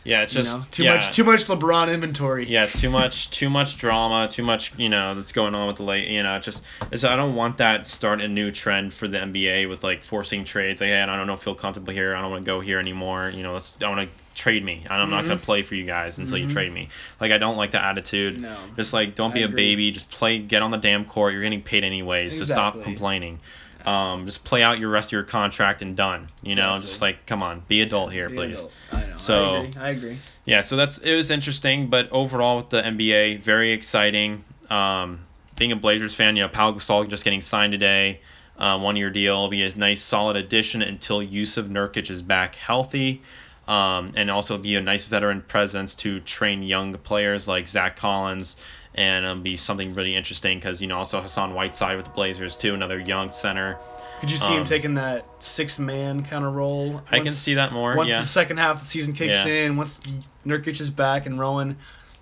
Yeah 0.03 0.21
it's 0.23 0.33
You 0.33 0.41
just 0.43 0.57
know, 0.59 0.65
too 0.71 0.83
yeah. 0.83 0.95
much 0.95 1.15
too 1.15 1.23
much 1.23 1.45
LeBron 1.45 1.93
inventory. 1.93 2.47
yeah, 2.47 2.65
too 2.65 2.89
much, 2.99 3.29
too 3.29 3.49
much 3.49 3.77
drama, 3.77 4.27
too 4.29 4.43
much, 4.43 4.73
you 4.77 4.89
know, 4.89 5.13
that's 5.15 5.31
going 5.31 5.55
on 5.55 5.67
with 5.67 5.77
the 5.77 5.83
late, 5.83 6.07
you 6.07 6.23
know, 6.23 6.35
it's 6.37 6.45
just, 6.45 6.63
it's, 6.91 7.03
I 7.03 7.15
don't 7.15 7.35
want 7.35 7.57
that 7.57 7.85
start 7.85 8.21
a 8.21 8.27
new 8.27 8.51
trend 8.51 8.93
for 8.93 9.07
the 9.07 9.17
NBA 9.19 9.69
with 9.69 9.83
like 9.83 10.03
forcing 10.03 10.45
trades. 10.45 10.81
Like, 10.81 10.89
hey, 10.89 11.01
I 11.01 11.05
don't 11.15 11.27
know, 11.27 11.37
feel 11.37 11.55
comfortable 11.55 11.93
here. 11.93 12.15
I 12.15 12.21
don't 12.21 12.31
want 12.31 12.45
to 12.45 12.51
go 12.51 12.59
here 12.59 12.79
anymore. 12.79 13.31
You 13.33 13.43
know, 13.43 13.53
let's, 13.53 13.77
I 13.81 13.89
want 13.89 14.09
to 14.09 14.15
trade 14.33 14.63
me. 14.63 14.85
I'm 14.89 15.09
not 15.09 15.25
Mhm. 15.25 15.27
gonna 15.27 15.39
play 15.41 15.61
for 15.61 15.75
you 15.75 15.83
guys 15.85 16.17
until 16.17 16.37
you 16.37 16.45
Mhm. 16.47 16.53
trade 16.53 16.71
me. 16.73 16.87
Like, 17.19 17.31
I 17.33 17.37
don't 17.37 17.57
like 17.57 17.71
that 17.71 17.83
attitude. 17.83 18.39
No. 18.41 18.55
Just 18.77 18.93
like, 18.93 19.13
don't 19.15 19.31
I 19.31 19.35
be 19.35 19.41
a 19.43 19.45
agree. 19.45 19.55
baby. 19.75 19.91
Just 19.91 20.09
play, 20.09 20.39
get 20.39 20.61
on 20.61 20.71
the 20.71 20.77
damn 20.77 21.03
court. 21.05 21.33
You're 21.33 21.41
getting 21.41 21.61
paid 21.61 21.83
anyways, 21.83 22.37
so 22.37 22.45
stop 22.45 22.75
Exactly. 22.75 22.83
complaining. 22.83 23.39
Um, 23.85 24.25
just 24.25 24.43
play 24.43 24.63
out 24.63 24.79
your 24.79 24.89
rest 24.89 25.09
of 25.09 25.13
your 25.13 25.23
contract 25.23 25.81
and 25.81 25.95
done. 25.95 26.27
You 26.43 26.55
know, 26.55 26.79
just 26.79 27.01
like, 27.01 27.25
come 27.25 27.41
on, 27.43 27.61
be 27.67 27.81
adult 27.81 28.11
here, 28.11 28.29
Be 28.29 28.35
please. 28.35 28.59
adult. 28.59 28.71
I 28.91 29.05
know. 29.05 29.17
So- 29.17 29.43
I 29.55 29.57
agree. 29.59 29.81
I 29.81 29.89
agree. 29.89 30.17
Yeah, 30.45 30.61
so 30.61 30.75
that's 30.75 30.97
it 30.97 31.15
was 31.15 31.29
interesting, 31.31 31.87
but 31.87 32.09
overall 32.11 32.57
with 32.57 32.69
the 32.69 32.81
NBA, 32.81 33.41
very 33.41 33.71
exciting. 33.71 34.43
Um, 34.69 35.19
being 35.57 35.71
a 35.71 35.75
Blazers 35.75 36.13
fan, 36.15 36.35
you 36.35 36.43
know, 36.43 36.49
Pau 36.49 36.71
Gasol 36.71 37.07
just 37.09 37.23
getting 37.23 37.41
signed 37.41 37.71
today, 37.73 38.21
uh, 38.57 38.79
one 38.79 38.95
year 38.95 39.09
deal, 39.11 39.39
will 39.39 39.49
be 39.49 39.63
a 39.63 39.75
nice 39.75 40.01
solid 40.01 40.35
addition 40.35 40.81
until 40.81 41.19
Jusuf 41.21 41.67
Nurkic 41.69 42.09
is 42.09 42.21
back 42.23 42.55
healthy, 42.55 43.21
um, 43.67 44.13
and 44.15 44.31
also 44.31 44.57
be 44.57 44.75
a 44.75 44.81
nice 44.81 45.05
veteran 45.05 45.41
presence 45.41 45.93
to 45.95 46.19
train 46.21 46.63
young 46.63 46.93
players 46.97 47.47
like 47.47 47.67
Zach 47.67 47.95
Collins, 47.95 48.55
and 48.95 49.25
um, 49.25 49.41
be 49.41 49.57
something 49.57 49.93
really 49.93 50.15
interesting 50.15 50.57
because 50.57 50.81
you 50.81 50.87
know 50.87 50.97
also 50.97 51.21
Hassan 51.21 51.53
Whiteside 51.53 51.97
with 51.97 52.05
the 52.05 52.11
Blazers 52.11 52.55
too, 52.55 52.73
another 52.73 52.99
young 52.99 53.31
center. 53.31 53.77
Could 54.19 54.29
you 54.29 54.37
see 54.37 54.53
him 54.53 54.59
Um, 54.59 54.65
taking 54.65 54.93
that 54.95 55.25
six 55.39 55.79
man 55.79 56.23
kind 56.23 56.45
of 56.45 56.53
role? 56.53 57.01
I 57.11 57.19
can 57.21 57.31
see 57.31 57.55
that 57.55 57.71
more. 57.73 57.95
Once 57.95 58.09
yeah. 58.09 58.19
the 58.21 58.27
second 58.27 58.57
half 58.57 58.75
of 58.77 58.81
the 58.81 58.87
season 58.87 59.13
kicks 59.15 59.45
Yeah. 59.45 59.65
in, 59.65 59.77
once 59.77 59.99
Nurkic 60.45 60.79
is 60.79 60.91
back 60.91 61.25
and 61.25 61.39
Rowan, 61.39 61.77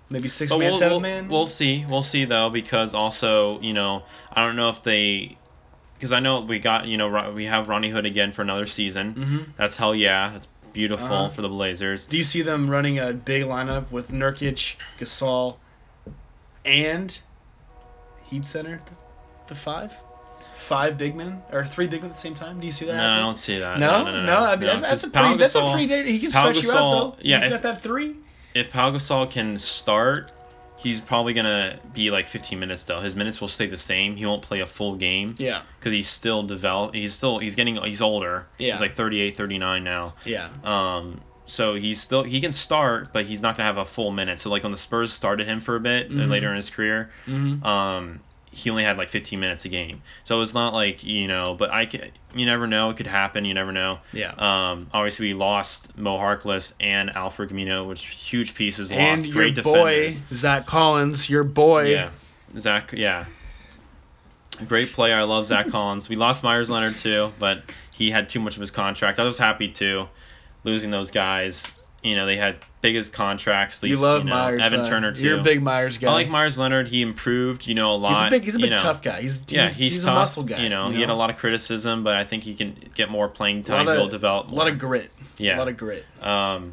maybe 0.08 0.28
six 0.30 0.50
But 0.50 0.60
man, 0.60 0.70
we'll, 0.70 0.78
7 0.78 0.90
we'll, 0.92 1.00
man. 1.00 1.28
we'll 1.28 1.46
see. 1.46 1.84
We'll 1.86 2.02
see 2.02 2.24
though, 2.24 2.48
because 2.48 2.94
also, 2.94 3.60
you 3.60 3.74
know, 3.74 4.04
I 4.32 4.46
don't 4.46 4.56
know 4.56 4.70
if 4.70 4.82
they, 4.82 5.36
because 5.98 6.12
I 6.12 6.20
know 6.20 6.40
we 6.40 6.58
got, 6.58 6.86
you 6.86 6.96
know, 6.96 7.32
we 7.32 7.44
have 7.44 7.68
Rodney 7.68 7.90
Hood 7.90 8.06
again 8.06 8.32
for 8.32 8.40
another 8.40 8.64
season. 8.64 9.12
hmm 9.12 9.38
That's 9.58 9.76
hell 9.76 9.94
yeah. 9.94 10.30
That's 10.30 10.48
beautiful 10.72 11.04
Uh-huh. 11.06 11.28
for 11.28 11.42
the 11.42 11.50
Blazers. 11.50 12.06
Do 12.06 12.16
you 12.16 12.24
see 12.24 12.40
them 12.40 12.70
running 12.70 12.98
a 12.98 13.12
big 13.12 13.44
lineup 13.44 13.90
with 13.90 14.10
Nurkic, 14.10 14.76
Gasol, 14.98 15.56
and 16.64 17.18
Heat 18.24 18.44
Center 18.44 18.80
the, 18.86 18.92
the 19.48 19.54
five? 19.54 19.92
Five 20.56 20.96
big 20.98 21.16
men 21.16 21.42
or 21.52 21.64
three 21.64 21.86
big 21.88 22.02
men 22.02 22.10
at 22.10 22.16
the 22.16 22.20
same 22.22 22.34
time? 22.34 22.60
Do 22.60 22.66
you 22.66 22.72
see 22.72 22.84
that? 22.86 22.96
No, 22.96 23.08
I 23.08 23.18
don't 23.18 23.36
see 23.38 23.58
that. 23.58 23.78
No, 23.78 24.04
no, 24.04 24.12
no. 24.12 24.24
no, 24.24 24.36
I 24.36 24.56
mean 24.56 24.66
no, 24.66 24.80
that's, 24.80 25.02
that's 25.02 25.04
a 25.04 25.08
pretty. 25.10 25.36
That's 25.36 25.54
a 25.54 25.58
Gasol- 25.60 25.72
pretty. 25.72 26.12
He 26.12 26.20
can 26.20 26.30
Pau 26.30 26.52
stretch 26.52 26.64
you 26.64 26.70
out 26.72 26.90
though. 26.90 27.16
yeah, 27.22 27.38
He's 27.38 27.46
if- 27.46 27.50
got 27.52 27.62
that 27.62 27.80
three. 27.80 28.16
If 28.54 28.70
Pau 28.70 28.90
Gasol 28.92 29.30
can 29.30 29.58
start, 29.58 30.32
he's 30.76 31.00
probably 31.00 31.34
gonna 31.34 31.78
be 31.92 32.10
like 32.10 32.26
15 32.28 32.58
minutes 32.58 32.84
though. 32.84 33.00
His 33.00 33.16
minutes 33.16 33.40
will 33.40 33.48
stay 33.48 33.66
the 33.66 33.76
same. 33.76 34.14
He 34.16 34.26
won't 34.26 34.42
play 34.42 34.60
a 34.60 34.66
full 34.66 34.94
game 34.96 35.34
Yeah. 35.38 35.62
because 35.78 35.92
he's 35.92 36.08
still 36.08 36.42
develop. 36.44 36.94
He's 36.94 37.14
still 37.14 37.38
he's 37.38 37.56
getting 37.56 37.76
he's 37.84 38.00
older. 38.02 38.46
Yeah. 38.58 38.72
He's 38.72 38.80
like 38.80 38.94
38, 38.96 39.36
39 39.36 39.82
now. 39.84 40.14
Yeah. 40.24 40.48
Um, 40.62 41.20
so 41.50 41.74
he's 41.74 42.00
still 42.00 42.22
he 42.22 42.40
can 42.40 42.52
start, 42.52 43.12
but 43.12 43.24
he's 43.26 43.42
not 43.42 43.56
gonna 43.56 43.66
have 43.66 43.76
a 43.78 43.84
full 43.84 44.10
minute. 44.10 44.38
So 44.40 44.50
like 44.50 44.62
when 44.62 44.72
the 44.72 44.78
Spurs 44.78 45.12
started 45.12 45.46
him 45.46 45.60
for 45.60 45.76
a 45.76 45.80
bit 45.80 46.06
uh, 46.06 46.14
Mhm. 46.14 46.30
later 46.30 46.48
in 46.50 46.56
his 46.56 46.70
career, 46.70 47.10
Mm-hmm. 47.26 47.64
um, 47.66 48.20
he 48.52 48.68
only 48.68 48.82
had 48.82 48.98
like 48.98 49.08
15 49.08 49.38
minutes 49.38 49.64
a 49.64 49.68
game. 49.68 50.02
So 50.24 50.40
it's 50.42 50.54
not 50.54 50.74
like 50.74 51.04
you 51.04 51.28
know, 51.28 51.54
but 51.54 51.70
I 51.70 51.86
can, 51.86 52.10
you 52.34 52.46
never 52.46 52.66
know. 52.66 52.90
It 52.90 52.96
could 52.96 53.06
happen. 53.06 53.44
You 53.44 53.54
never 53.54 53.70
know. 53.72 53.98
Yeah. 54.12 54.30
Um, 54.32 54.88
obviously 54.92 55.28
we 55.28 55.34
lost 55.34 55.96
Mo 55.96 56.16
Harkless 56.18 56.72
and 56.80 57.14
Al-Farouq 57.16 57.50
Aminu, 57.52 57.86
which 57.86 58.04
huge 58.06 58.54
pieces 58.54 58.90
lost. 58.90 59.00
and 59.00 59.26
your 59.26 59.34
Great 59.34 59.62
boy 59.62 60.06
defenders. 60.06 60.22
Zach 60.32 60.66
Collins, 60.66 61.30
your 61.30 61.44
boy. 61.44 61.90
Yeah, 61.92 62.10
Zach. 62.58 62.92
Yeah, 62.92 63.24
great 64.68 64.88
player. 64.92 65.16
I 65.16 65.22
love 65.22 65.46
Zach 65.46 65.68
Collins. 65.70 66.08
We 66.08 66.16
lost 66.16 66.42
Meyers 66.42 66.70
Leonard 66.70 66.96
too, 66.96 67.32
but 67.38 67.62
he 67.92 68.10
had 68.10 68.28
too 68.28 68.40
much 68.40 68.56
of 68.56 68.60
his 68.60 68.70
contract. 68.70 69.18
I 69.18 69.24
was 69.24 69.38
happy 69.38 69.68
too, 69.68 70.08
losing 70.64 70.90
those 70.90 71.10
guys. 71.10 71.70
You 72.02 72.16
know, 72.16 72.24
they 72.24 72.36
had 72.36 72.56
biggest 72.80 73.12
contracts. 73.12 73.82
At 73.82 73.88
You 73.88 73.96
least, 73.96 74.02
love 74.02 74.24
know, 74.24 74.34
Meyers. 74.34 74.62
Evan 74.64 74.80
uh, 74.80 74.84
Turner 74.88 75.12
too. 75.12 75.22
You're 75.22 75.40
a 75.40 75.42
big 75.42 75.62
Meyers 75.62 75.98
guy. 75.98 76.08
I 76.08 76.12
like 76.12 76.28
Meyers 76.30 76.58
Leonard. 76.58 76.88
He 76.88 77.02
improved. 77.02 77.66
You 77.66 77.74
know, 77.74 77.94
a 77.94 77.96
lot. 77.96 78.14
He's 78.14 78.22
a 78.22 78.30
big. 78.30 78.44
He's 78.44 78.54
a 78.56 78.58
big 78.58 78.70
know. 78.70 78.78
tough 78.78 79.02
guy. 79.02 79.20
He's 79.20 79.42
Yeah, 79.48 79.64
he's, 79.64 79.76
he's, 79.76 79.92
he's 79.94 80.04
tough. 80.04 80.12
a 80.12 80.14
muscle 80.14 80.42
guy. 80.44 80.62
You 80.62 80.70
know, 80.70 80.88
you 80.88 80.94
he 80.94 81.00
had 81.02 81.10
a 81.10 81.14
lot 81.14 81.28
of 81.28 81.36
criticism, 81.36 82.02
but 82.02 82.16
I 82.16 82.24
think 82.24 82.42
he 82.44 82.54
can 82.54 82.74
get 82.94 83.10
more 83.10 83.28
playing 83.28 83.64
time. 83.64 83.84
lot 83.86 83.96
He'll 83.96 84.04
of- 84.06 84.10
develop. 84.10 84.50
A 84.50 84.54
lot 84.54 84.68
of 84.68 84.78
grit. 84.78 85.10
Yeah. 85.36 85.56
A 85.56 85.58
lot 85.58 85.68
of 85.68 85.76
grit. 85.76 86.06
Um, 86.22 86.72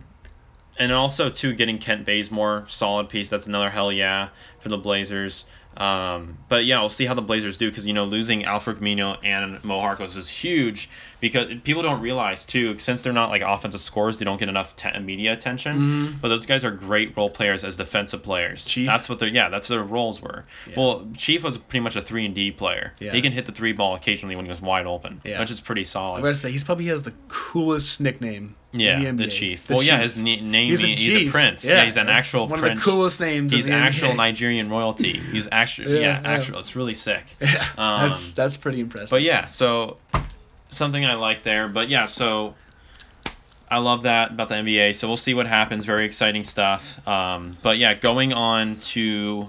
and 0.80 0.92
also 0.94 1.30
too 1.30 1.54
getting 1.54 1.78
Kent 1.78 2.06
Bazemore 2.06 2.66
solid 2.70 3.10
piece. 3.10 3.30
That's 3.30 3.48
another 3.48 3.70
hell 3.70 3.92
yeah 3.92 4.30
for 4.68 4.72
the 4.72 4.78
Blazers. 4.82 5.46
Um, 5.78 6.40
but 6.50 6.66
yeah, 6.66 6.80
we'll 6.80 6.90
see 6.90 7.06
how 7.06 7.14
the 7.14 7.22
Blazers 7.22 7.58
do 7.58 7.70
because 7.70 7.86
you 7.86 7.94
know 7.94 8.06
losing 8.06 8.46
Al-Farouq 8.46 8.80
Aminu 8.80 9.16
and 9.24 9.64
Mo 9.64 9.80
Harkless 9.80 10.18
is 10.18 10.28
huge 10.28 10.90
because 11.20 11.54
people 11.64 11.84
don't 11.84 12.02
realize 12.02 12.46
too 12.48 12.80
since 12.80 13.04
they're 13.04 13.14
not 13.14 13.30
like 13.30 13.44
offensive 13.44 13.82
scorers 13.82 14.18
they 14.18 14.26
don't 14.26 14.40
get 14.40 14.50
enough 14.50 14.76
te- 14.76 14.98
media 15.00 15.34
attention. 15.34 15.78
Mhm. 16.18 16.22
But 16.22 16.30
those 16.30 16.48
guys 16.48 16.66
are 16.66 16.72
great 16.72 17.16
role 17.16 17.30
players 17.30 17.64
as 17.64 17.78
defensive 17.78 18.24
players. 18.24 18.66
Chief? 18.66 18.88
That's 18.88 19.08
what 19.08 19.20
their 19.20 19.30
yeah 19.30 19.50
that's 19.50 19.70
what 19.70 19.76
their 19.76 19.84
roles 19.86 20.20
were. 20.20 20.46
Yeah. 20.68 20.74
Well, 20.78 21.08
Chief 21.16 21.44
was 21.44 21.58
pretty 21.58 21.84
much 21.84 21.96
a 21.96 22.02
three 22.02 22.26
and 22.26 22.34
D 22.34 22.50
player. 22.50 22.94
Yeah. 23.00 23.12
He 23.12 23.22
can 23.22 23.32
hit 23.32 23.46
the 23.46 23.52
three 23.52 23.74
ball 23.74 23.94
occasionally 23.94 24.36
when 24.36 24.46
he 24.46 24.50
was 24.50 24.60
wide 24.62 24.88
open, 24.88 25.22
Yeah. 25.24 25.40
which 25.40 25.52
is 25.52 25.60
pretty 25.60 25.84
solid. 25.84 26.20
I 26.20 26.22
gotta 26.22 26.34
say, 26.36 26.52
he's 26.52 26.64
probably 26.64 26.88
has 26.88 27.04
the 27.04 27.14
coolest 27.28 28.02
nickname. 28.02 28.56
Yeah, 28.74 29.00
in 29.00 29.16
the, 29.16 29.24
the, 29.24 29.32
chief. 29.32 29.66
The 29.66 29.76
well, 29.76 29.84
yeah, 29.84 29.98
his 30.02 30.18
na- 30.18 30.24
name 30.42 30.70
He's 30.70 30.84
a 30.84 30.88
he's 30.88 31.16
a 31.16 31.32
prince. 31.32 31.64
Yeah, 31.64 31.76
Yeah, 31.78 31.86
he's 31.86 31.96
an 31.98 32.10
actual 32.10 32.48
one 32.48 32.60
prince. 32.60 32.78
of 32.80 32.86
the 32.86 32.92
coolest 32.92 33.20
names. 33.20 33.52
He's 33.54 33.66
in 33.66 33.72
the 33.72 33.78
actual 33.80 34.10
NBA. 34.10 34.18
Nigerian 34.58 34.70
royalty. 34.70 35.14
He's 35.32 35.48
actually 35.52 35.96
Yeah, 35.96 36.00
yeah, 36.02 36.22
yeah. 36.22 36.30
actual. 36.30 36.60
It's 36.60 36.76
really 36.76 36.94
sick. 36.94 37.24
Yeah, 37.42 37.66
Um, 37.78 38.10
that's 38.10 38.34
that's 38.34 38.58
pretty 38.58 38.80
impressive. 38.82 39.10
But 39.10 39.22
yeah, 39.22 39.48
so 39.48 39.98
something 40.70 41.06
I 41.06 41.14
like 41.16 41.44
there. 41.44 41.68
But 41.68 41.90
yeah, 41.90 42.06
so 42.06 42.56
I 43.70 43.80
love 43.80 44.04
that 44.04 44.32
about 44.32 44.50
the 44.50 44.56
NBA. 44.56 44.96
So 44.96 45.08
we'll 45.08 45.18
see 45.18 45.34
what 45.34 45.48
happens. 45.48 45.86
Very 45.86 46.06
exciting 46.06 46.44
stuff. 46.44 47.06
Um, 47.08 47.58
but 47.62 47.78
yeah, 47.78 47.94
going 47.94 48.34
on 48.34 48.78
to 48.94 49.48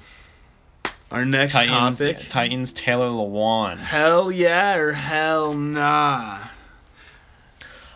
Our 1.11 1.25
next 1.25 1.53
Titans. 1.55 1.99
topic. 1.99 2.29
Titans 2.29 2.73
Taylor 2.73 3.09
Lewan. 3.09 3.79
Hell 3.79 4.31
yeah 4.31 4.77
or 4.77 4.93
hell 4.93 5.55
nah. 5.55 6.39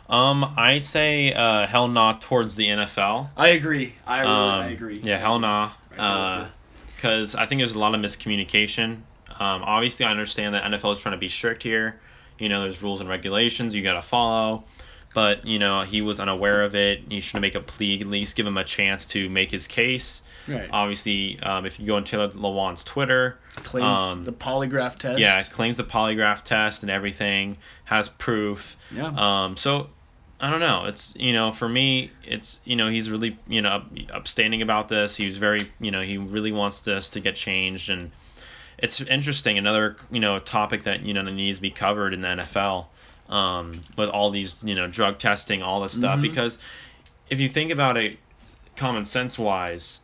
Um, 0.08 0.44
I 0.58 0.76
say 0.78 1.32
uh, 1.32 1.66
hell 1.66 1.88
nah 1.88 2.14
towards 2.20 2.54
the 2.54 2.66
NFL. 2.66 3.30
I 3.34 3.48
agree. 3.48 3.94
I 4.06 4.20
really, 4.20 4.30
Um, 4.32 4.60
I 4.60 4.66
agree. 4.68 5.00
Yeah, 5.02 5.16
hell 5.18 5.38
nah. 5.38 5.70
With 5.90 5.98
Because 7.02 7.34
I 7.34 7.46
think 7.46 7.58
there's 7.58 7.74
a 7.74 7.78
lot 7.80 7.94
of 7.96 8.00
miscommunication. 8.00 9.00
Um, 9.28 9.62
obviously, 9.64 10.06
I 10.06 10.10
understand 10.12 10.54
that 10.54 10.62
NFL 10.62 10.92
is 10.94 11.00
trying 11.00 11.14
to 11.14 11.18
be 11.18 11.28
strict 11.28 11.64
here. 11.64 12.00
You 12.38 12.48
know, 12.48 12.60
there's 12.62 12.80
rules 12.80 13.00
and 13.00 13.08
regulations 13.10 13.74
you 13.74 13.82
got 13.82 13.94
to 13.94 14.02
follow. 14.02 14.62
but 15.14 15.44
you 15.44 15.58
know 15.58 15.82
he 15.82 16.00
was 16.00 16.20
unaware 16.20 16.62
of 16.62 16.74
it. 16.74 17.00
He 17.08 17.20
should 17.20 17.40
make 17.40 17.54
a 17.54 17.60
plea, 17.60 18.00
at 18.00 18.06
least 18.06 18.36
give 18.36 18.46
him 18.46 18.56
a 18.56 18.64
chance 18.64 19.04
to 19.06 19.28
make 19.28 19.50
his 19.50 19.66
case. 19.66 20.22
Right. 20.48 20.68
Obviously, 20.72 21.38
um, 21.40 21.66
if 21.66 21.78
you 21.80 21.86
go 21.86 21.96
on 21.96 22.04
Taylor 22.04 22.28
Lewan's 22.28 22.84
Twitter, 22.84 23.36
Claims 23.56 24.00
um, 24.00 24.24
the 24.24 24.32
polygraph 24.32 24.96
test. 24.96 25.18
yeah, 25.18 25.42
claims 25.42 25.76
the 25.76 25.84
polygraph 25.84 26.42
test 26.42 26.82
and 26.82 26.90
everything, 26.90 27.58
has 27.84 28.08
proof. 28.08 28.76
Yeah. 28.94 29.12
Um, 29.16 29.56
so 29.56 29.90
I 30.42 30.50
don't 30.50 30.60
know. 30.60 30.86
It's 30.86 31.14
you 31.16 31.32
know 31.32 31.52
for 31.52 31.68
me, 31.68 32.10
it's 32.24 32.60
you 32.64 32.74
know 32.74 32.90
he's 32.90 33.08
really 33.08 33.38
you 33.46 33.62
know 33.62 33.68
up, 33.70 33.86
upstanding 34.12 34.60
about 34.60 34.88
this. 34.88 35.16
He's 35.16 35.36
very 35.36 35.70
you 35.80 35.92
know 35.92 36.00
he 36.00 36.18
really 36.18 36.50
wants 36.50 36.80
this 36.80 37.10
to 37.10 37.20
get 37.20 37.36
changed 37.36 37.88
and 37.88 38.10
it's 38.78 39.00
interesting. 39.00 39.56
Another 39.56 39.96
you 40.10 40.18
know 40.18 40.40
topic 40.40 40.82
that 40.82 41.02
you 41.02 41.14
know 41.14 41.24
that 41.24 41.30
needs 41.30 41.58
to 41.58 41.62
be 41.62 41.70
covered 41.70 42.12
in 42.12 42.20
the 42.20 42.28
NFL 42.28 42.86
um, 43.28 43.72
with 43.96 44.08
all 44.08 44.30
these 44.30 44.56
you 44.64 44.74
know 44.74 44.88
drug 44.88 45.18
testing, 45.18 45.62
all 45.62 45.80
this 45.80 45.92
stuff. 45.92 46.18
Mhm. 46.18 46.22
Because 46.22 46.58
if 47.30 47.38
you 47.38 47.48
think 47.48 47.70
about 47.70 47.96
it, 47.96 48.18
common 48.74 49.04
sense 49.04 49.38
wise, 49.38 50.00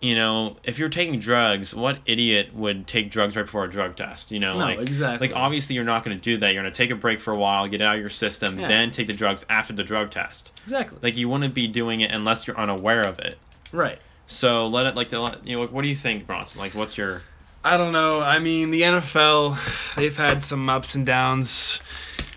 you 0.00 0.14
know 0.14 0.56
if 0.64 0.78
you're 0.78 0.88
taking 0.88 1.18
drugs, 1.20 1.74
what 1.74 1.98
idiot 2.06 2.54
would 2.54 2.86
take 2.86 3.10
drugs 3.10 3.36
right 3.36 3.44
before 3.44 3.64
a 3.64 3.70
drug 3.70 3.96
test? 3.96 4.30
You 4.30 4.38
know, 4.40 4.54
No, 4.54 4.64
like 4.66 4.78
exactly. 4.80 5.28
like 5.28 5.36
obviously 5.36 5.74
you're 5.76 5.84
not 5.84 6.04
going 6.04 6.16
to 6.16 6.22
do 6.22 6.36
that. 6.38 6.52
You're 6.54 6.62
going 6.62 6.72
to 6.72 6.76
take 6.76 6.90
a 6.90 6.94
break 6.96 7.20
for 7.20 7.32
a 7.32 7.36
while, 7.38 7.66
get 7.66 7.80
it 7.80 7.84
out 7.84 7.94
of 7.96 8.00
your 8.00 8.10
system, 8.10 8.58
Yeah. 8.58 8.68
then 8.68 8.90
take 8.90 9.06
the 9.08 9.12
drugs 9.12 9.44
after 9.50 9.72
the 9.72 9.84
drug 9.84 10.10
test. 10.10 10.52
Exactly. 10.64 10.98
Like 11.02 11.16
you 11.16 11.28
wouldn't 11.28 11.54
be 11.54 11.66
doing 11.66 12.00
it 12.02 12.10
unless 12.12 12.46
you're 12.46 12.58
unaware 12.58 13.02
of 13.02 13.18
it. 13.18 13.38
right. 13.72 13.98
So 14.30 14.66
let 14.66 14.84
it 14.86 14.94
like 14.94 15.08
the 15.08 15.38
you 15.42 15.56
know 15.58 15.66
what 15.66 15.82
do 15.82 15.88
you 15.88 15.96
think, 15.96 16.26
Bronson? 16.26 16.60
Like 16.60 16.74
what's 16.74 16.98
your 16.98 17.22
I 17.64 17.76
don't 17.76 17.92
know. 17.92 18.20
I 18.20 18.38
mean, 18.38 18.70
the 18.70 18.82
NFL, 18.82 19.58
they've 19.96 20.16
had 20.16 20.44
some 20.44 20.68
ups 20.70 20.94
and 20.94 21.04
downs 21.04 21.80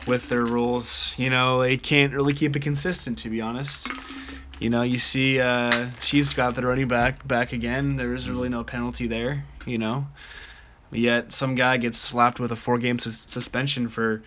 with 0.08 0.30
their 0.30 0.44
rules. 0.44 1.14
You 1.18 1.30
know, 1.30 1.62
they 1.62 1.78
can't 1.78 2.14
really 2.14 2.34
keep 2.34 2.56
it 2.56 2.62
consistent, 2.62 3.20
to 3.20 3.30
be 3.30 3.40
honest. 3.40 3.88
You 4.60 4.70
know, 4.70 4.82
you 4.82 4.98
see, 4.98 5.40
uh, 5.40 5.90
Chiefs 6.02 6.34
got 6.34 6.56
the 6.56 6.66
running 6.66 6.88
back 6.88 7.28
back 7.28 7.54
again. 7.54 7.98
There 7.98 8.14
is 8.14 8.30
really 8.30 8.50
no 8.50 8.64
penalty 8.64 9.08
there. 9.08 9.46
You 9.66 9.78
know, 9.78 10.08
yet 10.92 11.34
some 11.34 11.56
guy 11.56 11.78
gets 11.78 11.98
slapped 11.98 12.40
with 12.40 12.52
a 12.52 12.56
four-game 12.56 12.98
sus- 12.98 13.30
suspension 13.30 13.90
for 13.90 14.24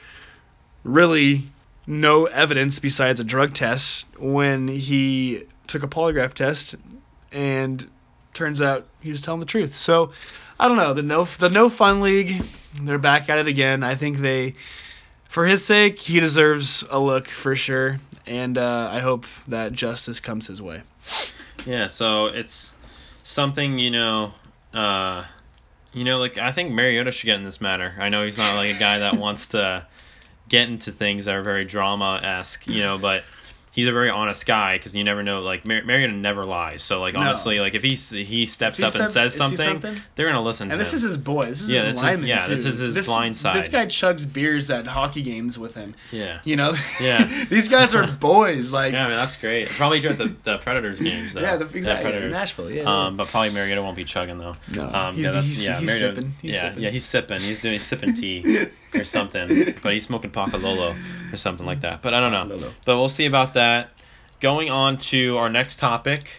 really 0.85 1.43
no 1.87 2.27
evidence 2.27 2.79
besides 2.79 3.21
a 3.21 3.25
drug 3.25 3.53
test 3.53 4.07
when 4.17 4.69
he 4.69 5.45
took 5.67 5.83
a 5.83 5.89
polygraph 5.89 6.35
test 6.35 6.77
and 7.33 7.89
turns 8.33 8.63
out 8.63 8.87
he 9.01 9.11
was 9.11 9.23
telling 9.23 9.41
the 9.41 9.47
truth. 9.47 9.75
So 9.75 10.13
I 10.59 10.69
don't 10.69 10.77
know 10.77 10.95
the 10.95 11.03
no 11.03 11.25
the 11.25 11.49
no 11.49 11.69
fun 11.69 12.01
league. 12.01 12.43
They're 12.81 12.99
back 12.99 13.29
at 13.29 13.39
it 13.39 13.49
again. 13.49 13.83
I 13.83 13.95
think 13.95 14.19
they, 14.19 14.55
for 15.25 15.47
his 15.47 15.65
sake, 15.65 15.99
he 15.99 16.21
deserves 16.21 16.85
a 16.89 16.99
look 16.99 17.29
for 17.29 17.55
sure, 17.55 18.01
and 18.27 18.59
uh, 18.59 18.89
I 18.91 19.01
hope 19.01 19.27
that 19.49 19.73
justice 19.73 20.21
comes 20.21 20.47
his 20.47 20.61
way. 20.61 20.83
Yeah, 21.67 21.87
so 21.87 22.27
it's 22.27 22.75
something 23.23 23.79
you 23.79 23.91
know, 23.91 24.33
uh, 24.73 25.25
you 25.93 26.05
know, 26.05 26.19
like 26.19 26.39
I 26.39 26.53
think 26.53 26.73
Mariota 26.73 27.13
should 27.13 27.27
get 27.27 27.37
in 27.37 27.43
this 27.43 27.61
matter. 27.61 27.95
I 27.99 28.09
know 28.09 28.25
he's 28.25 28.39
not 28.39 28.57
like 28.57 28.75
a 28.75 28.79
guy 28.79 29.01
that 29.01 29.17
wants 29.17 29.49
to 29.49 29.87
get 30.49 30.69
into 30.69 30.93
things 30.93 31.25
that 31.25 31.35
are 31.35 31.43
very 31.43 31.65
drama 31.65 32.21
esque, 32.23 32.67
you 32.67 32.81
know, 32.81 32.99
but 32.99 33.25
he's 33.75 33.87
a 33.89 33.93
very 33.93 34.09
honest 34.11 34.47
guy 34.47 34.77
because 34.79 34.95
you 34.95 35.05
never 35.05 35.23
know. 35.23 35.41
Like 35.41 35.67
Mar- 35.67 35.83
Mariota 35.85 36.13
never 36.15 36.45
lies, 36.45 36.83
so 36.83 37.01
like 37.01 37.15
No. 37.15 37.21
honestly, 37.21 37.61
like 37.61 37.75
if 37.75 37.83
he 37.83 37.95
he 37.95 38.47
steps 38.47 38.79
If 38.79 38.85
he 38.85 38.85
up 38.87 38.95
and 39.01 39.09
step- 39.11 39.25
says 39.25 39.35
something, 39.35 39.59
something? 39.67 39.97
they're 40.15 40.27
gonna 40.27 40.41
listen 40.43 40.69
to 40.69 40.73
And 40.75 40.81
this 40.81 40.93
him. 40.93 40.97
is 40.97 41.03
his 41.03 41.17
boy. 41.17 41.47
This 41.47 41.63
is 41.63 41.73
Yeah, 41.73 41.85
his 41.85 42.01
this 42.01 42.15
is- 42.17 42.25
yeah, 42.25 42.39
too. 42.39 42.51
this 42.55 42.65
is 42.65 42.79
his 42.79 42.95
this, 42.95 43.07
blind 43.07 43.37
side. 43.37 43.57
This 43.57 43.69
guy 43.69 43.87
chugs 43.87 44.31
beers 44.33 44.71
at 44.71 44.87
hockey 44.87 45.23
games 45.23 45.59
with 45.59 45.75
him. 45.75 45.95
yeah. 46.13 46.39
You 46.45 46.57
know. 46.57 46.75
Yeah. 47.01 47.25
These 47.51 47.69
guys 47.69 47.95
are 47.95 48.07
boys. 48.21 48.73
Like. 48.73 48.93
Yeah, 48.93 49.07
I 49.07 49.09
mean 49.09 49.17
that's 49.17 49.37
great. 49.37 49.69
Probably 49.69 50.01
during 50.01 50.17
the, 50.19 50.35
the 50.45 50.59
Predators 50.59 51.01
games 51.01 51.35
though. 51.35 51.41
Yeah, 51.45 51.57
the, 51.57 51.65
exactly. 51.67 52.11
Predators. 52.11 52.33
Nashville. 52.33 52.71
Yeah. 52.73 52.85
Um, 53.07 53.17
but 53.17 53.29
probably 53.29 53.51
Mariota 53.51 53.83
won't 53.83 53.97
be 53.97 54.05
chugging 54.05 54.39
though. 54.39 54.57
No, 54.73 54.89
Um, 54.89 55.15
he's- 55.17 55.27
yeah, 55.27 55.33
that's, 55.33 55.47
he's- 55.47 55.67
yeah, 55.67 55.81
he's 55.81 55.99
sipping. 55.99 56.33
He's 56.41 56.55
yeah, 56.55 56.61
sipping. 56.69 56.83
yeah, 56.83 56.91
he's 56.91 57.05
sipping. 57.05 57.41
He's 57.41 57.59
doing 57.61 57.73
he's 57.73 57.83
sipping 57.85 58.15
tea 58.15 58.69
or 58.95 59.05
something, 59.05 59.75
but 59.83 59.93
he's 59.93 60.05
smoking 60.05 60.31
pakalolo 60.31 60.97
or 61.33 61.37
something 61.37 61.67
like 61.67 61.81
that. 61.81 62.03
But 62.03 62.15
I 62.15 62.21
don't 62.21 62.33
know. 62.49 62.73
But 62.85 62.97
we'll 62.97 63.09
see 63.09 63.27
about 63.27 63.55
that. 63.55 63.91
Going 64.41 64.71
on 64.71 64.99
to 64.99 65.39
our 65.39 65.49
next 65.49 65.79
topic, 65.79 66.31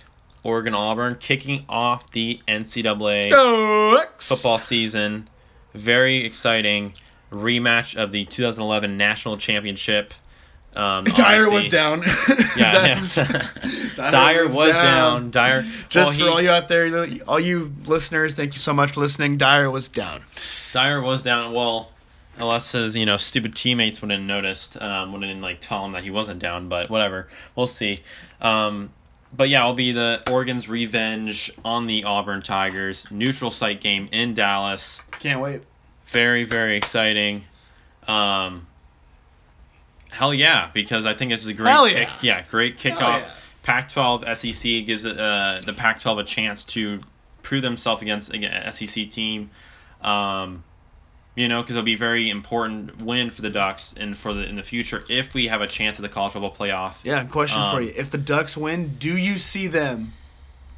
Oregon 0.43 0.75
Auburn 0.75 1.15
kicking 1.19 1.65
off 1.67 2.12
the 2.12 2.39
NCAA 2.47 3.27
Stokes. 3.29 4.27
football 4.27 4.59
season. 4.59 5.27
Very 5.74 6.24
exciting 6.25 6.93
rematch 7.31 7.95
of 8.01 8.12
the 8.12 8.25
2011 8.25 8.97
national 8.97 9.38
championship. 9.38 10.13
Um, 10.75 11.05
Dyer 11.05 11.50
was 11.50 11.67
down. 11.67 12.03
Yeah, 12.57 13.05
yeah. 13.17 14.09
Dyer 14.09 14.43
was 14.47 14.74
down. 14.74 15.31
Dyer. 15.31 15.65
Just 15.89 16.12
well, 16.12 16.19
for 16.19 16.24
he- 16.25 16.29
all 16.29 16.41
you 16.41 16.50
out 16.51 16.67
there, 16.67 17.07
all 17.27 17.39
you 17.39 17.74
listeners, 17.85 18.35
thank 18.35 18.53
you 18.53 18.59
so 18.59 18.74
much 18.74 18.91
for 18.91 19.00
listening. 19.00 19.38
Dyer 19.38 19.71
was 19.71 19.88
down. 19.88 20.21
Dyer 20.74 21.01
was 21.01 21.24
down. 21.24 21.53
Well, 21.53 21.91
unless 22.38 22.72
his 22.72 22.96
you 22.96 23.06
know 23.06 23.18
stupid 23.18 23.56
teammates 23.56 24.01
wouldn't 24.01 24.20
have 24.20 24.27
noticed, 24.27 24.82
um, 24.82 25.13
wouldn't 25.13 25.42
like 25.42 25.60
tell 25.60 25.86
him 25.86 25.94
that 25.94 26.04
he 26.04 26.12
wasn't 26.12 26.39
down. 26.39 26.70
But 26.70 26.89
whatever, 26.89 27.27
we'll 27.56 27.68
see. 27.68 28.01
Um, 28.42 28.92
but 29.36 29.50
yeah, 29.50 29.62
it'll 29.62 29.74
be 29.74 29.92
the 29.92 30.24
Oregon's 30.32 30.70
revenge 30.70 31.51
on 31.63 31.88
the 31.88 32.06
Auburn 32.06 32.42
Tigers. 32.42 33.08
Neutral 33.12 33.51
site 33.51 33.82
game 33.82 34.10
in 34.12 34.34
Dallas. 34.34 35.01
Can't 35.20 35.42
wait. 35.42 35.62
Very 36.08 36.44
very 36.44 36.77
exciting. 36.77 37.44
Um, 38.08 38.68
hell 40.10 40.34
yeah, 40.34 40.70
because 40.74 41.06
I 41.06 41.13
think 41.13 41.32
this 41.32 41.42
is 41.42 41.48
a 41.48 41.54
great 41.54 41.72
Hell 41.72 41.88
kick. 41.88 42.08
yeah. 42.22 42.38
Yeah, 42.39 42.44
great 42.50 42.77
kickoff. 42.77 42.98
Hell 42.98 43.20
yeah. 43.20 43.32
Pac-12 43.63 44.54
SEC 44.54 44.86
gives 44.86 45.06
uh, 45.08 45.62
the 45.65 45.74
Pac-12 45.74 46.20
a 46.20 46.24
chance 46.24 46.65
to 46.65 47.01
prove 47.42 47.63
themselves 47.63 48.04
against 48.04 48.32
a 48.32 48.72
SEC 48.72 49.10
team. 49.10 49.50
Um, 50.01 50.63
you 51.36 51.48
know, 51.48 51.62
because 51.62 51.75
it'll 51.75 51.86
be 51.86 51.94
a 51.96 51.98
very 51.98 52.30
important 52.30 53.01
win 53.01 53.30
for 53.30 53.42
the 53.42 53.50
Ducks 53.50 53.94
and 53.98 54.15
for 54.15 54.34
the 54.34 54.48
in 54.48 54.56
the 54.56 54.63
future 54.63 55.04
if 55.10 55.34
we 55.34 55.48
have 55.48 55.62
a 55.62 55.68
chance 55.68 56.00
at 56.00 56.04
the 56.04 56.10
college 56.10 56.34
football 56.34 56.54
playoff. 56.54 56.94
Yeah, 57.04 57.24
question 57.25 57.60
for 57.72 57.77
Um, 57.77 57.84
you. 57.84 57.94
If 57.96 58.10
the 58.12 58.18
Ducks 58.18 58.56
win, 58.56 58.96
do 58.98 59.15
you 59.18 59.38
see 59.38 59.68
them 59.68 60.13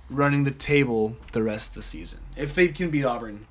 running 0.09 0.43
the 0.43 0.51
table 0.51 1.15
the 1.31 1.43
rest 1.43 1.69
of 1.69 1.73
the 1.75 1.81
season? 1.83 2.19
If 2.35 2.55
they 2.55 2.69
can 2.69 2.89
beat 2.89 3.05
Auburn. 3.05 3.45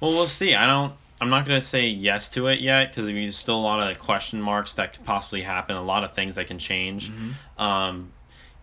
Well, 0.00 0.12
we'll 0.12 0.26
see. 0.26 0.54
I 0.54 0.66
don't. 0.66 0.92
I'm 1.20 1.30
not 1.30 1.46
gonna 1.46 1.62
say 1.62 1.88
yes 1.88 2.28
to 2.30 2.48
it 2.48 2.60
yet 2.60 2.90
because 2.94 3.06
there's 3.06 3.36
still 3.38 3.56
a 3.58 3.60
lot 3.60 3.90
of 3.90 3.98
question 3.98 4.40
marks 4.40 4.74
that 4.74 4.92
could 4.94 5.04
possibly 5.06 5.40
happen. 5.40 5.74
A 5.76 5.82
lot 5.82 6.04
of 6.04 6.14
things 6.14 6.34
that 6.34 6.46
can 6.46 6.58
change. 6.58 7.10
Um, 7.58 8.12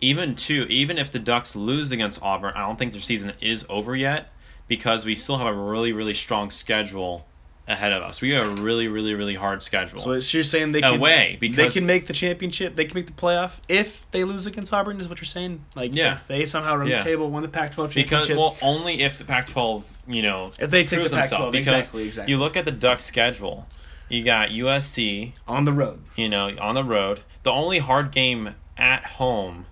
even 0.01 0.35
too, 0.35 0.65
even 0.69 0.97
if 0.97 1.11
the 1.11 1.19
Ducks 1.19 1.55
lose 1.55 1.91
against 1.91 2.21
Auburn, 2.21 2.53
I 2.55 2.59
don't 2.59 2.77
think 2.77 2.91
their 2.91 3.01
season 3.01 3.33
is 3.41 3.65
over 3.69 3.95
yet 3.95 4.31
because 4.67 5.03
we 5.05 5.15
still 5.15 5.37
have 5.37 5.47
a 5.47 5.53
really, 5.53 5.93
really 5.93 6.13
strong 6.13 6.51
schedule 6.51 7.25
ahead 7.67 7.93
of 7.93 8.03
us. 8.03 8.21
We 8.21 8.33
have 8.33 8.59
a 8.59 8.61
really, 8.61 8.87
really, 8.87 9.13
really 9.13 9.35
hard 9.35 9.63
schedule. 9.63 9.99
So 9.99 10.11
you're 10.13 10.43
saying 10.43 10.73
they 10.73 10.81
can 10.81 10.95
Away, 10.95 11.37
they 11.39 11.69
can 11.69 11.85
make 11.85 12.07
the 12.07 12.13
championship, 12.13 12.75
they 12.75 12.85
can 12.85 12.95
make 12.95 13.07
the 13.07 13.13
playoff 13.13 13.51
if 13.69 14.09
they 14.11 14.23
lose 14.25 14.45
against 14.47 14.73
Auburn 14.73 14.99
is 14.99 15.07
what 15.07 15.19
you're 15.19 15.25
saying? 15.25 15.63
Like 15.75 15.95
Yeah. 15.95 16.15
if 16.15 16.27
they 16.27 16.45
somehow 16.45 16.75
run 16.75 16.87
Yeah. 16.87 16.97
the 16.99 17.03
table, 17.05 17.29
win 17.29 17.41
the 17.41 17.49
Pac-12 17.49 17.91
championship. 17.93 18.09
because 18.09 18.29
well, 18.29 18.57
only 18.61 19.01
if 19.01 19.17
the 19.17 19.23
Pac-12, 19.23 19.83
you 20.07 20.21
know, 20.21 20.51
if 20.59 20.69
they 20.69 20.83
take 20.83 21.03
the 21.03 21.09
Pac-12, 21.09 21.21
themselves. 21.21 21.51
Because 21.51 21.67
exactly, 21.67 22.03
exactly. 22.03 22.31
you 22.33 22.37
look 22.39 22.57
at 22.57 22.65
the 22.65 22.71
Ducks 22.71 23.03
schedule, 23.05 23.65
you 24.09 24.23
got 24.23 24.49
USC, 24.49 25.31
on 25.47 25.63
the 25.63 25.71
road. 25.73 26.01
you 26.17 26.27
know, 26.27 26.53
on 26.59 26.75
the 26.75 26.83
road. 26.83 27.21
The 27.43 27.51
only 27.51 27.79
hard 27.79 28.11
game 28.11 28.55
at 28.77 29.05
home 29.05 29.65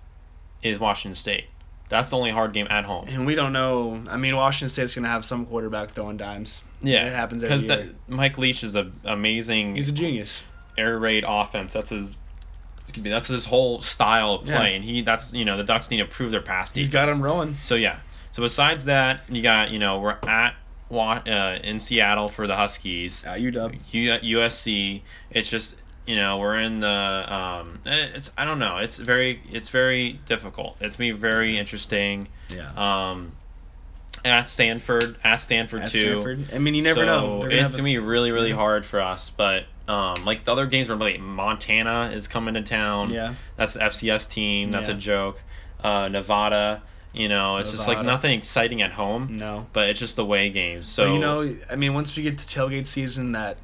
is 0.62 0.78
Washington 0.78 1.14
State. 1.14 1.44
That's 1.92 2.10
the 2.10 2.16
only 2.16 2.30
hard 2.30 2.52
game 2.54 2.66
at 2.70 2.84
home. 2.84 3.06
And 3.08 3.26
we 3.26 3.34
don't 3.34 3.52
know. 3.52 4.02
I 4.08 4.16
mean, 4.16 4.34
Washington 4.34 4.70
State's 4.70 4.94
going 4.94 5.02
to 5.04 5.10
have 5.10 5.24
some 5.24 5.44
quarterback 5.46 5.90
throwing 5.92 6.16
dimes. 6.16 6.62
Yeah, 6.80 7.06
It 7.06 7.12
happens 7.12 7.44
every 7.44 7.58
because. 7.66 7.90
Mike 8.08 8.38
Leach 8.38 8.64
is 8.64 8.74
an 8.74 8.98
amazing 9.04 9.76
He's 9.76 9.88
a 9.90 9.92
genius. 9.92 10.42
air 10.78 10.98
raid 10.98 11.24
offense. 11.28 11.72
That's 11.74 11.90
his. 11.90 12.16
Excuse 12.80 13.04
me. 13.04 13.10
That's 13.10 13.28
his 13.28 13.44
whole 13.44 13.80
style 13.82 14.32
of 14.36 14.44
play, 14.46 14.54
Yeah. 14.70 14.76
and 14.76 14.82
he. 14.84 15.02
That's 15.02 15.32
you 15.32 15.44
know 15.44 15.56
the 15.56 15.64
Ducks 15.64 15.90
need 15.90 15.98
to 15.98 16.06
prove 16.06 16.30
their 16.32 16.40
pass 16.40 16.72
He's 16.72 16.88
defense. 16.88 17.10
got 17.10 17.16
him 17.16 17.22
rolling. 17.22 17.56
So 17.60 17.74
yeah. 17.76 17.98
So 18.32 18.42
besides 18.42 18.86
that, 18.86 19.20
you 19.30 19.42
got 19.42 19.70
you 19.70 19.78
know 19.78 20.00
we're 20.00 20.16
at 20.26 20.54
uh, 20.90 21.58
in 21.62 21.78
Seattle 21.78 22.28
for 22.28 22.46
the 22.46 22.56
Huskies. 22.56 23.24
Uh, 23.24 23.32
UW. 23.34 23.78
U- 23.92 24.38
USC. 24.38 25.02
It's 25.30 25.48
just 25.48 25.76
you 26.06 26.16
know 26.16 26.38
we're 26.38 26.58
in 26.58 26.80
the 26.80 26.86
um. 26.88 27.80
eh, 27.86 28.08
It's 28.14 28.30
I 28.36 28.44
don't 28.44 28.58
know. 28.58 28.78
It's 28.78 28.98
very 28.98 29.40
it's 29.50 29.68
very 29.68 30.20
difficult. 30.26 30.76
It's 30.80 30.98
me 30.98 31.10
very 31.12 31.58
interesting. 31.58 32.28
Yeah. 32.48 32.70
Um. 32.76 33.32
At 34.24 34.46
Stanford, 34.46 35.16
at 35.24 35.38
Stanford 35.40 35.82
At 35.82 35.90
too. 35.90 36.00
Stanford. 36.00 36.46
I 36.54 36.58
mean, 36.58 36.74
you 36.74 36.82
never 36.82 37.00
so 37.00 37.06
know. 37.40 37.42
It's 37.48 37.74
gonna 37.74 37.82
a- 37.88 37.92
be 37.92 37.98
really, 37.98 38.30
really 38.30 38.52
hard 38.52 38.84
for 38.86 39.00
us. 39.00 39.30
But 39.30 39.64
um, 39.88 40.24
like 40.24 40.44
the 40.44 40.52
other 40.52 40.66
games 40.66 40.88
were 40.88 40.94
like 40.94 41.18
Montana 41.18 42.12
is 42.14 42.28
coming 42.28 42.54
to 42.54 42.62
town. 42.62 43.10
Yeah. 43.12 43.34
That's 43.56 43.74
the 43.74 43.80
FCS 43.80 44.28
team. 44.30 44.70
That's 44.70 44.88
Yeah. 44.88 44.94
a 44.94 44.98
joke. 44.98 45.42
Uh, 45.82 46.06
Nevada. 46.08 46.82
You 47.12 47.28
know, 47.28 47.56
it's 47.58 47.70
just 47.72 47.88
like 47.88 48.02
nothing 48.04 48.30
exciting 48.38 48.80
at 48.80 48.92
home. 48.92 49.36
No. 49.38 49.66
But 49.72 49.88
it's 49.90 49.98
just 49.98 50.14
the 50.16 50.24
way 50.24 50.50
games. 50.50 50.88
So 50.88 51.12
you 51.12 51.18
know, 51.18 51.54
I 51.68 51.74
mean, 51.76 51.92
once 51.92 52.16
we 52.16 52.22
get 52.22 52.38
to 52.38 52.46
tailgate 52.46 52.86
season, 52.86 53.32
that 53.32 53.58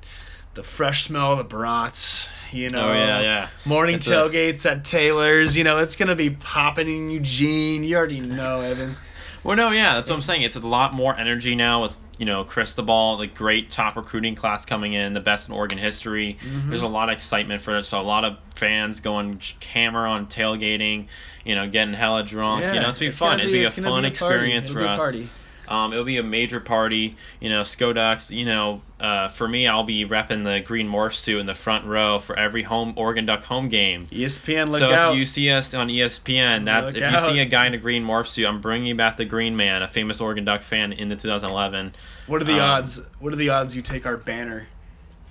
the 0.59 0.65
fresh 0.65 1.05
smell 1.05 1.33
of 1.33 1.39
the 1.39 1.45
brats. 1.45 2.29
You 2.51 2.69
know, 2.71 2.89
Oh 2.89 2.93
yeah, 2.93 3.21
yeah. 3.21 3.49
morning 3.65 3.97
It's 3.97 4.09
a- 4.09 4.11
tailgates 4.11 4.67
at 4.69 4.85
Taylor's. 4.85 5.57
You 5.57 5.63
know, 5.63 5.79
it's 5.79 5.95
gonna 5.95 6.17
be 6.17 6.31
popping 6.31 6.89
in 6.89 7.11
Eugene. 7.11 7.85
You 7.85 7.97
already 7.97 8.19
know, 8.21 8.61
Evan. 8.61 8.97
Well, 9.45 9.57
no, 9.57 9.71
yeah, 9.71 9.95
that's 9.95 10.11
what 10.11 10.17
I'm 10.17 10.23
saying. 10.23 10.43
It's 10.43 10.57
a 10.57 10.61
lot 10.61 10.95
more 10.95 11.17
energy 11.17 11.55
now 11.55 11.83
with 11.83 11.97
you 12.19 12.27
know 12.27 12.43
Cristobal, 12.43 13.19
the 13.19 13.29
great 13.29 13.71
top 13.71 13.95
recruiting 13.95 14.35
class 14.35 14.67
coming 14.67 14.95
in, 14.95 15.13
the 15.15 15.21
best 15.21 15.49
in 15.49 15.55
Oregon 15.55 15.79
history. 15.79 16.37
Mm-hmm. 16.45 16.71
There's 16.71 16.83
a 16.83 16.89
lot 16.89 17.09
of 17.09 17.13
excitement 17.13 17.63
for 17.63 17.79
it, 17.79 17.85
so 17.85 18.01
a 18.01 18.03
lot 18.03 18.25
of 18.25 18.37
fans 18.57 18.99
going 18.99 19.41
camera 19.61 20.11
on 20.11 20.27
tailgating, 20.27 21.07
you 21.45 21.55
know, 21.55 21.69
getting 21.69 21.95
hella 21.95 22.25
drunk. 22.25 22.65
you 22.65 22.81
know, 22.81 22.89
it's 22.89 22.99
be 22.99 23.11
fun. 23.11 23.39
gonna 23.39 23.43
It'd 23.45 23.53
be, 23.53 23.63
a 23.65 23.71
fun 23.71 23.85
be 23.85 23.91
party. 23.91 24.07
experience 24.09 24.67
It'll 24.67 24.75
for 24.75 24.81
be 24.81 24.87
a 24.87 24.89
us. 24.89 25.01
Um, 25.69 25.93
it'll 25.93 26.05
be 26.05 26.17
a 26.17 26.23
major 26.23 26.61
party. 26.61 27.17
You 27.41 27.51
know, 27.51 27.63
Skoducks. 27.63 28.35
You 28.35 28.45
know, 28.45 28.83
uh, 29.01 29.29
for 29.29 29.47
me, 29.47 29.67
I'll 29.67 29.85
be 29.85 30.05
repping 30.05 30.45
the 30.45 30.61
green 30.61 30.89
morph 30.89 31.15
suit 31.15 31.39
in 31.39 31.47
the 31.47 31.55
front 31.55 31.85
row 31.85 32.19
for 32.19 32.39
every 32.39 32.63
home 32.63 32.95
Oregon 32.97 33.27
Duck 33.27 33.45
home 33.45 33.69
game. 33.69 34.07
ESPN, 34.07 34.71
look 34.71 34.81
so 34.81 34.93
out. 34.93 35.13
if 35.13 35.19
you 35.19 35.25
see 35.25 35.51
us 35.51 35.75
on 35.75 35.89
ESPN, 35.89 36.65
that's 36.65 36.95
Look 36.95 37.03
if 37.03 37.13
you 37.13 37.21
see 37.21 37.39
a 37.41 37.45
guy 37.45 37.67
in 37.67 37.75
a 37.75 37.79
green 37.79 38.05
morph 38.05 38.27
suit, 38.27 38.47
I'm 38.47 38.61
bringing 38.61 38.97
back 38.97 39.17
the 39.17 39.25
Green 39.25 39.57
Man, 39.57 39.83
a 39.83 39.89
famous 39.89 40.21
Oregon 40.21 40.45
Duck 40.45 40.63
fan 40.63 40.93
in 40.93 41.09
the 41.09 41.17
2011. 41.17 41.95
what 42.27 42.41
are 42.41 42.45
the 42.45 42.55
um, 42.55 42.61
odds? 42.61 43.01
What 43.21 43.33
are 43.33 43.37
the 43.37 43.51
odds 43.51 43.77
you 43.77 43.83
take 43.83 44.07
our 44.07 44.17
banner? 44.17 44.67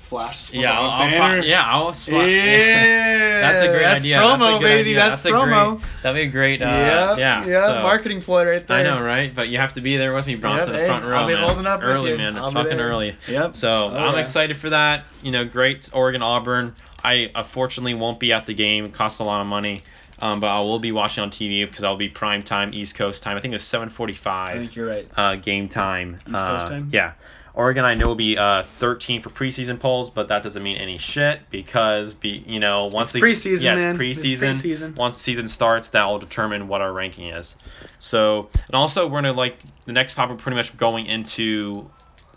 Flash. 0.07 0.53
Yeah, 0.53 0.79
I'll, 0.79 0.89
I'll 0.89 1.09
banner. 1.11 1.41
fi- 1.41 1.47
yeah, 1.47 1.63
I'll 1.65 1.93
spot. 1.93 2.29
Yeah, 2.29 3.41
that's 3.41 3.61
a 3.61 3.67
great 3.67 3.81
that's 3.83 4.03
idea. 4.03 4.17
Promo, 4.17 4.39
that's 4.39 4.43
a 4.55 4.59
good 4.59 4.61
baby. 4.61 4.79
idea. 4.91 4.95
That's, 4.95 5.25
a 5.25 5.29
promo. 5.31 5.71
Great, 5.73 5.83
that'd 6.03 6.15
be 6.15 6.21
a 6.27 6.31
great. 6.31 6.61
Uh, 6.61 6.65
yeah, 6.65 7.15
yeah, 7.17 7.45
yeah. 7.45 7.65
so- 7.65 7.81
marketing 7.83 8.21
ploy 8.21 8.45
right 8.49 8.65
there. 8.67 8.77
I 8.79 8.83
know, 8.83 9.03
right? 9.03 9.33
But 9.35 9.49
you 9.49 9.57
have 9.57 9.73
to 9.73 9.81
be 9.81 9.97
there 9.97 10.13
with 10.13 10.25
me, 10.27 10.35
Bronson, 10.35 10.69
Yep, 10.69 10.73
the 10.75 10.79
hey, 10.81 10.87
front 10.87 11.05
row, 11.05 11.17
I'll 11.17 11.27
be 11.27 11.33
man. 11.33 11.43
holding 11.43 11.65
up 11.65 11.81
early, 11.83 12.15
man, 12.17 12.37
I'll 12.37 12.51
fucking 12.51 12.79
early. 12.79 13.15
Yep. 13.27 13.55
So 13.55 13.89
Oh, 13.91 13.97
I'm 13.97 14.13
yeah. 14.15 14.19
excited 14.19 14.57
for 14.57 14.69
that. 14.69 15.07
You 15.21 15.31
know, 15.31 15.45
great 15.45 15.89
Oregon 15.93 16.21
Auburn. 16.21 16.73
I 17.03 17.31
unfortunately 17.35 17.93
won't 17.93 18.19
be 18.19 18.33
at 18.33 18.45
the 18.45 18.53
game. 18.53 18.85
It 18.85 18.93
costs 18.93 19.19
a 19.19 19.23
lot 19.23 19.41
of 19.41 19.47
money. 19.47 19.81
Um, 20.19 20.39
but 20.39 20.47
I 20.47 20.59
will 20.61 20.79
be 20.79 20.91
watching 20.91 21.21
on 21.21 21.29
TV 21.29 21.63
because 21.67 21.83
I'll 21.83 21.95
be 21.95 22.09
prime 22.09 22.41
time 22.41 22.71
East 22.73 22.95
Coast 22.95 23.21
time. 23.21 23.37
I 23.37 23.39
think 23.39 23.51
it 23.51 23.55
was 23.55 23.63
7:45 23.63 24.25
I 24.25 24.57
think 24.57 24.75
you're 24.75 24.87
right. 24.87 25.07
uh, 25.15 25.35
game 25.35 25.69
time. 25.69 26.15
East 26.25 26.25
Coast 26.35 26.65
Uh, 26.65 26.69
time? 26.69 26.89
Yeah. 26.91 27.11
Oregon, 27.57 27.85
I 27.85 27.95
know 27.95 28.05
will 28.05 28.15
be 28.15 28.37
uh, 28.37 28.61
13 28.61 29.23
for 29.23 29.31
preseason 29.31 29.79
polls, 29.79 30.11
but 30.11 30.27
that 30.27 30.43
doesn't 30.43 30.61
mean 30.61 30.77
any 30.77 30.99
shit 30.99 31.49
because 31.49 32.13
be 32.13 32.43
you 32.45 32.59
know 32.59 32.85
once 32.85 33.09
It's 33.09 33.13
the 33.13 33.21
preseason, 33.21 33.63
yeah, 33.63 33.73
it's 33.73 33.83
man. 33.83 33.99
It's 33.99 34.21
preseason. 34.21 34.61
preseason. 34.61 34.95
Once 34.95 35.17
the 35.17 35.23
season 35.23 35.47
starts, 35.47 35.89
that 35.89 36.05
will 36.05 36.19
determine 36.19 36.67
what 36.67 36.81
our 36.81 36.93
ranking 36.93 37.29
is. 37.29 37.55
So 37.97 38.49
and 38.67 38.75
also 38.75 39.07
we're 39.07 39.17
gonna 39.21 39.33
like 39.33 39.57
the 39.85 39.91
next 39.91 40.13
topic 40.13 40.37
pretty 40.37 40.55
much 40.55 40.77
going 40.77 41.07
into 41.07 41.89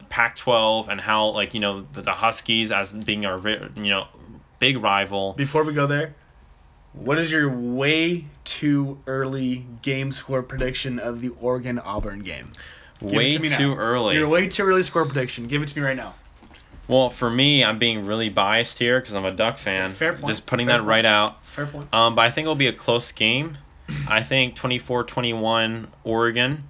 Pac-12 0.08 0.88
and 0.88 0.98
how 0.98 1.28
like 1.28 1.52
you 1.52 1.60
know 1.60 1.86
the, 1.92 2.00
the 2.00 2.12
Huskies 2.12 2.72
as 2.72 2.94
being 2.94 3.26
our 3.26 3.46
you 3.46 3.90
know 3.90 4.06
big 4.58 4.78
rival. 4.78 5.34
Before 5.34 5.64
we 5.64 5.74
go 5.74 5.86
there, 5.86 6.14
what 6.94 7.18
is 7.18 7.30
your 7.30 7.50
way 7.50 8.24
too 8.44 8.98
early 9.06 9.66
game 9.82 10.12
score 10.12 10.42
prediction 10.42 10.98
of 10.98 11.20
the 11.20 11.28
Oregon 11.28 11.78
Auburn 11.78 12.20
game? 12.20 12.52
Give 13.00 13.10
Way 13.12 13.30
to 13.36 13.48
too 13.48 13.74
early. 13.74 14.16
You're 14.16 14.28
way 14.28 14.48
too 14.48 14.62
early 14.64 14.82
score 14.82 15.04
prediction. 15.04 15.46
Give 15.46 15.62
it 15.62 15.68
to 15.68 15.78
me 15.78 15.84
right 15.86 15.96
now. 15.96 16.14
Well, 16.88 17.08
for 17.10 17.30
me, 17.30 17.62
I'm 17.64 17.78
being 17.78 18.04
really 18.06 18.28
biased 18.30 18.78
here 18.78 18.98
because 19.00 19.14
I'm 19.14 19.24
a 19.24 19.30
Duck 19.30 19.58
fan. 19.58 19.92
Fair 19.92 20.12
point. 20.14 20.26
Just 20.26 20.44
putting 20.46 20.66
Fair 20.66 20.74
that 20.74 20.78
point. 20.80 20.88
right 20.88 21.04
out. 21.04 21.44
Fair 21.44 21.66
point. 21.66 21.92
Um, 21.94 22.14
but 22.14 22.22
I 22.22 22.30
think 22.30 22.44
it'll 22.46 22.54
be 22.56 22.66
a 22.66 22.72
close 22.72 23.12
game. 23.12 23.56
I 24.08 24.22
think 24.22 24.54
24-21 24.56 25.86
Oregon, 26.04 26.64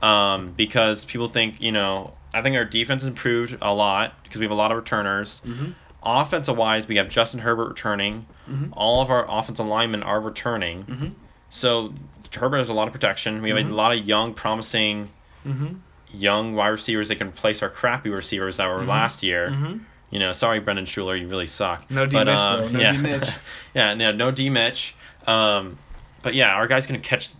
um, 0.00 0.52
because 0.56 1.04
people 1.04 1.28
think 1.28 1.60
you 1.60 1.72
know 1.72 2.14
I 2.34 2.42
think 2.42 2.56
our 2.56 2.64
defense 2.64 3.04
improved 3.04 3.56
a 3.60 3.72
lot 3.74 4.14
because 4.22 4.38
we 4.38 4.44
have 4.44 4.52
a 4.52 4.56
lot 4.56 4.70
of 4.72 4.76
returners. 4.78 5.40
Mhm. 5.44 5.74
Offensive 6.02 6.56
wise, 6.56 6.88
we 6.88 6.96
have 6.96 7.08
Justin 7.08 7.40
Herbert 7.40 7.68
returning. 7.68 8.26
Mhm. 8.50 8.70
All 8.72 9.02
of 9.02 9.10
our 9.10 9.26
offensive 9.28 9.66
linemen 9.66 10.02
are 10.02 10.20
returning. 10.20 10.84
Mhm. 10.84 11.12
So 11.50 11.92
Herbert 12.34 12.58
has 12.58 12.68
a 12.70 12.72
lot 12.74 12.86
of 12.88 12.92
protection. 12.94 13.42
We 13.42 13.50
have 13.50 13.58
a 13.58 13.62
lot 13.64 13.96
of 13.96 14.04
young, 14.06 14.32
promising 14.34 15.10
Mm-hmm. 15.46 15.74
young 16.14 16.54
wide 16.54 16.68
receivers 16.68 17.08
that 17.08 17.16
can 17.16 17.28
replace 17.28 17.62
our 17.62 17.70
crappy 17.70 18.10
receivers 18.10 18.58
that 18.58 18.68
were 18.68 18.80
Mhm. 18.82 18.88
last 18.88 19.22
year. 19.22 19.48
Mm-hmm. 19.50 19.78
You 20.10 20.18
know, 20.18 20.32
sorry, 20.32 20.60
Brenden 20.60 20.82
Schooler, 20.84 21.18
you 21.18 21.26
really 21.26 21.46
suck. 21.46 21.90
No 21.90 22.04
D 22.04 22.16
But, 22.16 22.26
Mitch, 22.26 22.38
uh, 22.38 22.56
though. 22.58 22.68
No 22.68 22.78
yeah. 22.80 22.92
D 22.92 22.98
Mitch. 22.98 23.28
yeah, 23.74 23.94
no, 23.94 24.12
no 24.12 24.30
D 24.30 24.50
Mitch. 24.50 24.94
Um, 25.26 25.78
but 26.22 26.34
yeah, 26.34 26.54
our 26.54 26.66
guy's 26.66 26.84
gonna 26.86 26.98
catch 26.98 27.30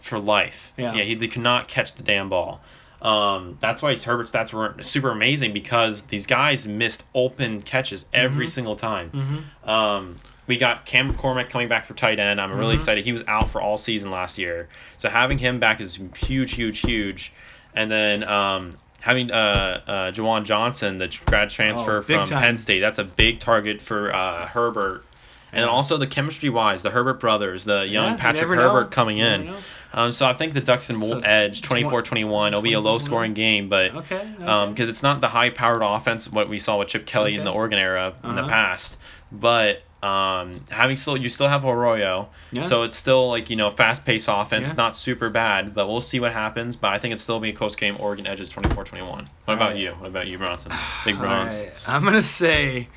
for 0.00 0.18
life. 0.20 0.72
Yeah. 0.76 0.94
Yeah, 0.94 1.02
he, 1.02 1.16
he 1.16 1.26
cannot 1.28 1.66
catch 1.68 1.94
the 1.94 2.02
damn 2.04 2.28
ball. 2.28 2.60
Um, 3.02 3.58
that's 3.60 3.82
why 3.82 3.92
his 3.92 4.04
Herbert 4.04 4.26
stats 4.26 4.52
weren't 4.52 4.84
super 4.86 5.10
amazing 5.10 5.52
because 5.52 6.02
these 6.02 6.26
guys 6.26 6.66
missed 6.66 7.04
open 7.14 7.62
catches 7.62 8.06
every 8.12 8.46
Mhm. 8.46 8.50
single 8.50 8.76
time. 8.76 9.10
Mm-hmm. 9.10 9.68
Um, 9.70 10.16
we 10.48 10.56
got 10.56 10.84
Cam 10.86 11.12
McCormick 11.12 11.50
coming 11.50 11.68
back 11.68 11.84
for 11.86 11.94
tight 11.94 12.18
end. 12.18 12.40
I'm 12.40 12.52
really 12.52 12.74
Mhm. 12.74 12.78
excited. 12.80 13.04
He 13.04 13.12
was 13.12 13.22
out 13.28 13.50
for 13.50 13.60
all 13.60 13.76
season 13.76 14.10
last 14.10 14.38
year, 14.38 14.68
so 14.96 15.08
having 15.08 15.38
him 15.38 15.60
back 15.60 15.80
is 15.80 16.00
huge, 16.16 16.52
huge, 16.54 16.80
huge. 16.80 17.32
And 17.74 17.90
then 17.90 18.24
um, 18.24 18.70
having 19.00 19.30
uh, 19.30 19.80
uh, 19.86 20.10
Juwan 20.10 20.44
Johnson, 20.44 20.98
the 20.98 21.16
grad 21.26 21.50
transfer 21.50 21.98
Oh, 21.98 22.02
from 22.02 22.26
time. 22.26 22.42
Penn 22.42 22.56
State, 22.56 22.80
that's 22.80 22.98
a 22.98 23.04
big 23.04 23.38
target 23.38 23.80
for 23.80 24.12
uh, 24.12 24.46
Herbert. 24.46 25.04
And 25.52 25.62
Yeah. 25.64 25.68
also 25.70 25.96
the 25.96 26.06
chemistry 26.06 26.48
wise, 26.50 26.82
the 26.82 26.90
Herbert 26.90 27.20
brothers, 27.20 27.64
the 27.64 27.86
young 27.86 28.04
Yeah, 28.04 28.10
you 28.12 28.18
Patrick 28.18 28.50
know. 28.50 28.56
Herbert 28.56 28.90
coming 28.90 29.18
in. 29.18 29.50
Um, 29.94 30.12
so 30.12 30.26
I 30.26 30.34
think 30.34 30.52
the 30.52 30.60
Ducks 30.60 30.88
will 30.90 31.02
So, 31.08 31.20
edge 31.20 31.62
24-21. 31.62 32.48
It'll 32.52 32.60
be 32.60 32.74
a 32.74 32.80
low 32.80 32.98
scoring 32.98 33.32
game, 33.32 33.68
but 33.68 33.94
Okay. 33.94 34.16
okay. 34.16 34.44
um, 34.44 34.70
because 34.74 34.88
it's 34.90 35.02
not 35.02 35.20
the 35.22 35.28
high 35.28 35.48
powered 35.50 35.80
offense 35.82 36.28
what 36.28 36.48
we 36.50 36.58
saw 36.58 36.78
with 36.78 36.88
Chip 36.88 37.06
Kelly 37.06 37.36
in 37.36 37.44
the 37.44 37.50
Oregon 37.52 37.78
era 37.78 38.12
in 38.24 38.34
the 38.34 38.42
Uh-huh. 38.42 38.48
past. 38.50 38.98
But 39.32 39.82
um, 40.02 40.64
having 40.70 40.96
still 40.96 41.16
you 41.16 41.28
still 41.28 41.48
have 41.48 41.64
Arroyo, 41.64 42.28
Yeah. 42.52 42.62
so 42.62 42.82
it's 42.84 42.96
still 42.96 43.28
like 43.28 43.50
you 43.50 43.56
know 43.56 43.70
fast 43.70 44.04
paced 44.04 44.28
offense, 44.30 44.68
Yeah. 44.68 44.74
not 44.74 44.94
super 44.96 45.28
bad. 45.30 45.74
But 45.74 45.88
we'll 45.88 46.00
see 46.00 46.20
what 46.20 46.32
happens. 46.32 46.76
But 46.76 46.92
I 46.92 46.98
think 46.98 47.14
it's 47.14 47.22
still 47.22 47.40
be 47.40 47.50
a 47.50 47.52
close 47.52 47.74
game. 47.76 47.96
Oregon 47.98 48.26
edges 48.26 48.48
24-21. 48.52 49.02
What 49.44 49.54
about 49.54 49.60
Alright. 49.60 49.76
you? 49.78 49.90
What 49.92 50.06
about 50.06 50.26
you, 50.28 50.38
Bronson? 50.38 50.72
Big 51.04 51.16
All 51.16 51.20
Bronze. 51.22 51.58
right, 51.58 51.72
I'm 51.86 52.04
gonna 52.04 52.22
say 52.22 52.88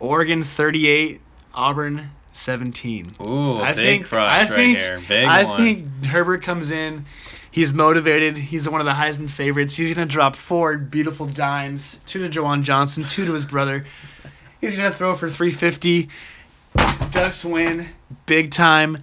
Oregon 0.00 0.42
38, 0.42 1.20
Auburn 1.54 2.10
17. 2.32 3.16
Ooh, 3.20 3.58
I 3.58 3.72
big 3.74 3.76
think 3.76 4.06
crush 4.06 4.30
I 4.32 4.40
right 4.42 4.48
think 4.50 4.78
here. 4.78 5.00
Big 5.08 5.24
I 5.24 5.44
one. 5.44 5.60
think 5.60 6.04
Herbert 6.06 6.42
comes 6.42 6.70
in. 6.70 7.06
He's 7.50 7.72
motivated. 7.72 8.36
He's 8.36 8.68
one 8.68 8.80
of 8.80 8.84
the 8.84 8.92
Heisman 8.92 9.28
favorites. 9.28 9.74
He's 9.74 9.92
gonna 9.94 10.06
drop 10.06 10.36
four 10.36 10.76
beautiful 10.76 11.26
dimes, 11.26 11.98
two 12.06 12.28
to 12.28 12.40
Juwan 12.40 12.62
Johnson, 12.62 13.04
two 13.04 13.26
to 13.26 13.32
his 13.32 13.44
brother. 13.44 13.86
He's 14.60 14.76
gonna 14.76 14.92
throw 14.92 15.14
for 15.14 15.30
350. 15.30 16.08
Ducks 17.10 17.44
win 17.44 17.86
big 18.26 18.50
time, 18.50 18.98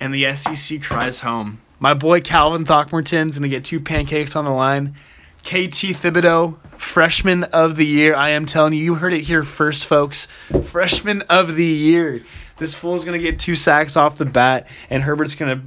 and 0.00 0.14
the 0.14 0.34
SEC 0.34 0.82
cries 0.82 1.18
home. 1.18 1.60
My 1.80 1.94
boy 1.94 2.20
Calvin 2.20 2.66
Throckmorton's 2.66 3.38
gonna 3.38 3.48
get 3.48 3.64
two 3.64 3.80
pancakes 3.80 4.36
on 4.36 4.44
the 4.44 4.50
line. 4.50 4.96
KT 5.44 5.94
Thibodeaux, 5.94 6.58
freshman 6.76 7.44
of 7.44 7.76
the 7.76 7.86
year. 7.86 8.14
I 8.14 8.30
am 8.30 8.44
telling 8.44 8.74
you, 8.74 8.84
you 8.84 8.94
heard 8.94 9.14
it 9.14 9.22
here 9.22 9.44
first, 9.44 9.86
folks. 9.86 10.28
Freshman 10.66 11.22
of 11.22 11.54
the 11.54 11.64
year. 11.64 12.22
This 12.58 12.74
fool's 12.74 13.04
gonna 13.06 13.18
get 13.18 13.38
two 13.38 13.54
sacks 13.54 13.96
off 13.96 14.18
the 14.18 14.26
bat, 14.26 14.66
and 14.90 15.02
Herbert's 15.02 15.36
gonna 15.36 15.62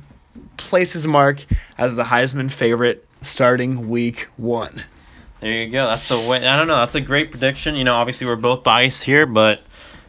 place 0.57 0.93
his 0.93 1.07
mark 1.07 1.43
as 1.77 1.95
the 1.95 2.03
Heisman 2.03 2.51
favorite 2.51 3.07
starting 3.23 3.89
week 3.89 4.27
one. 4.37 4.83
There 5.41 5.51
you 5.51 5.69
go. 5.69 5.87
That's 5.87 6.07
the 6.07 6.17
way. 6.29 6.47
I 6.47 6.55
don't 6.55 6.67
know. 6.67 6.77
That's 6.77 6.95
a 6.95 7.01
great 7.01 7.31
prediction. 7.31 7.75
You 7.75 7.83
know, 7.83 7.95
obviously 7.95 8.27
we're 8.27 8.35
both 8.35 8.63
biased 8.63 9.03
here, 9.03 9.25
but 9.25 9.61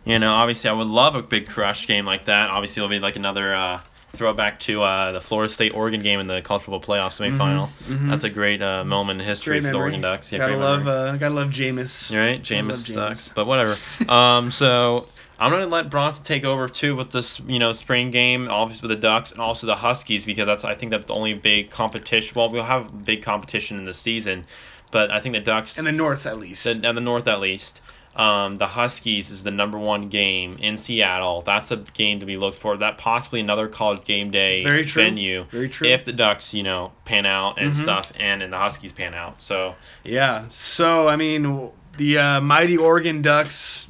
you 0.05 0.19
know, 0.19 0.31
obviously 0.31 0.71
I 0.71 0.75
would 0.75 0.87
love 0.87 1.15
a 1.15 1.23
big 1.23 1.49
crush 1.49 1.87
game 1.87 2.05
like 2.05 2.27
that. 2.27 2.51
Obviously 2.51 2.81
it'll 2.81 2.91
be 2.91 3.01
like 3.01 3.17
another 3.17 3.55
uh, 3.55 3.81
throwback 4.13 4.61
to 4.61 4.83
uh, 4.83 5.13
the 5.13 5.21
Florida 5.21 5.53
State 5.53 5.75
Oregon 5.75 6.03
game 6.03 6.21
in 6.21 6.27
the 6.27 6.43
college 6.43 6.65
football 6.65 6.81
playoff 6.81 7.19
semifinal. 7.19 7.71
mhm. 7.87 8.11
That's 8.11 8.25
a 8.25 8.31
great 8.31 8.61
uh, 8.61 8.85
moment 8.85 9.21
in 9.21 9.27
history 9.27 9.61
Great 9.61 9.71
for 9.71 9.73
the. 9.73 9.79
Oregon 9.79 10.01
Ducks. 10.03 10.31
Yeah, 10.33 10.39
gotta 10.39 10.57
love, 10.57 10.87
uh, 10.87 11.17
gotta 11.17 11.35
love 11.35 11.49
Jameis. 11.49 12.15
Right. 12.15 12.43
Jameis 12.43 12.93
sucks, 12.93 13.29
Jameis. 13.29 13.35
but 13.35 13.47
whatever. 13.47 13.77
um, 14.13 14.51
so 14.51 15.09
I'm 15.39 15.51
gonna 15.51 15.67
let 15.67 15.89
Bronson 15.91 16.25
take 16.25 16.45
over 16.45 16.69
too 16.69 16.95
with 16.95 17.11
this, 17.11 17.41
you 17.41 17.59
know, 17.59 17.73
spring 17.73 18.11
game, 18.11 18.49
obviously 18.49 18.89
with 18.89 18.97
the 18.99 19.03
Ducks 19.03 19.33
and 19.33 19.41
also 19.41 19.67
the 19.67 19.77
Huskies 19.77 20.25
because 20.27 20.47
that's 20.47 20.65
I 20.65 20.75
think 20.75 20.91
that's 20.91 21.07
the 21.07 21.15
only 21.15 21.35
big 21.35 21.71
competition. 21.71 22.35
Well, 22.37 22.51
we'll 22.51 22.65
have 22.65 23.05
big 23.05 23.23
competition 23.23 23.79
in 23.79 23.85
the 23.85 23.95
season, 23.95 24.45
but 24.93 25.11
I 25.11 25.19
think 25.21 25.35
the 25.35 25.41
Ducks 25.41 25.77
In 25.79 25.85
the 25.85 25.91
North, 25.93 26.27
at 26.27 26.39
least. 26.39 26.63
the, 26.65 26.71
and 26.71 26.97
the 26.97 27.01
North 27.01 27.27
at 27.27 27.41
least. 27.41 27.81
Um, 28.15 28.59
the 28.59 28.67
Huskies 28.67 29.31
is 29.31 29.43
the 29.43 29.51
number 29.51 29.79
one 29.79 30.11
game 30.11 30.59
in 30.61 30.77
Seattle. 30.77 31.41
That's 31.41 31.71
a 31.71 31.79
game 31.79 32.21
to 32.21 32.27
be 32.27 32.37
looked 32.37 32.59
for. 32.59 32.77
That 32.77 32.99
possibly 32.99 33.41
another 33.41 33.69
college 33.69 34.05
game 34.05 34.31
day 34.31 34.63
Very 34.63 34.85
true. 34.85 35.03
venue. 35.03 35.45
Very 35.51 35.71
true. 35.71 35.89
If 35.89 36.05
the 36.05 36.13
Ducks, 36.13 36.53
you 36.53 36.63
know, 36.63 36.93
pan 37.07 37.25
out 37.25 37.59
and 37.59 37.73
Mhm. 37.73 37.77
stuff, 37.81 38.13
and 38.19 38.43
and 38.43 38.53
the 38.53 38.59
Huskies 38.59 38.93
pan 38.93 39.15
out. 39.15 39.41
So 39.41 39.75
Yeah. 40.05 40.45
So 40.49 41.09
I 41.09 41.17
mean, 41.17 41.71
the 41.97 42.19
uh, 42.19 42.41
mighty 42.43 42.77
Oregon 42.77 43.23
Ducks 43.23 43.87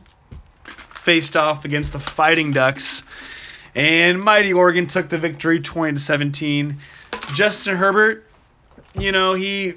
faced 0.94 1.36
off 1.36 1.64
against 1.64 1.92
the 1.92 1.98
Fighting 1.98 2.52
Ducks, 2.52 3.02
and 3.74 4.22
mighty 4.22 4.52
Oregon 4.52 4.86
took 4.86 5.08
the 5.08 5.18
victory, 5.18 5.58
20 5.58 5.94
to 5.94 5.98
17. 5.98 6.78
Justin 7.34 7.76
Herbert, 7.76 8.24
you 8.96 9.10
know 9.10 9.34
he 9.34 9.74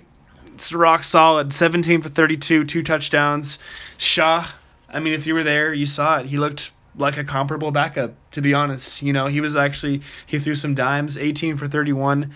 It's 0.56 0.72
rock 0.72 1.04
solid. 1.04 1.52
17 1.52 2.02
for 2.02 2.08
32, 2.08 2.63
two 2.63 2.82
touchdowns. 2.82 3.60
Shaw, 3.98 4.48
I 4.88 5.02
mean, 5.02 5.12
if 5.12 5.28
you 5.28 5.34
were 5.34 5.44
there, 5.44 5.74
you 5.74 5.86
saw 5.86 6.20
it. 6.20 6.28
He 6.28 6.38
looked 6.38 6.72
like 6.96 7.18
a 7.18 7.26
comparable 7.26 7.72
backup, 7.72 8.13
to 8.32 8.41
be 8.41 8.54
honest. 8.54 9.02
You 9.02 9.12
know, 9.12 9.28
he 9.28 9.41
was 9.41 9.58
actually 9.58 10.04
he 10.28 10.39
threw 10.39 10.56
some 10.56 10.74
dimes, 10.74 11.18
18 11.18 11.58
for 11.58 11.68
31. 11.68 12.34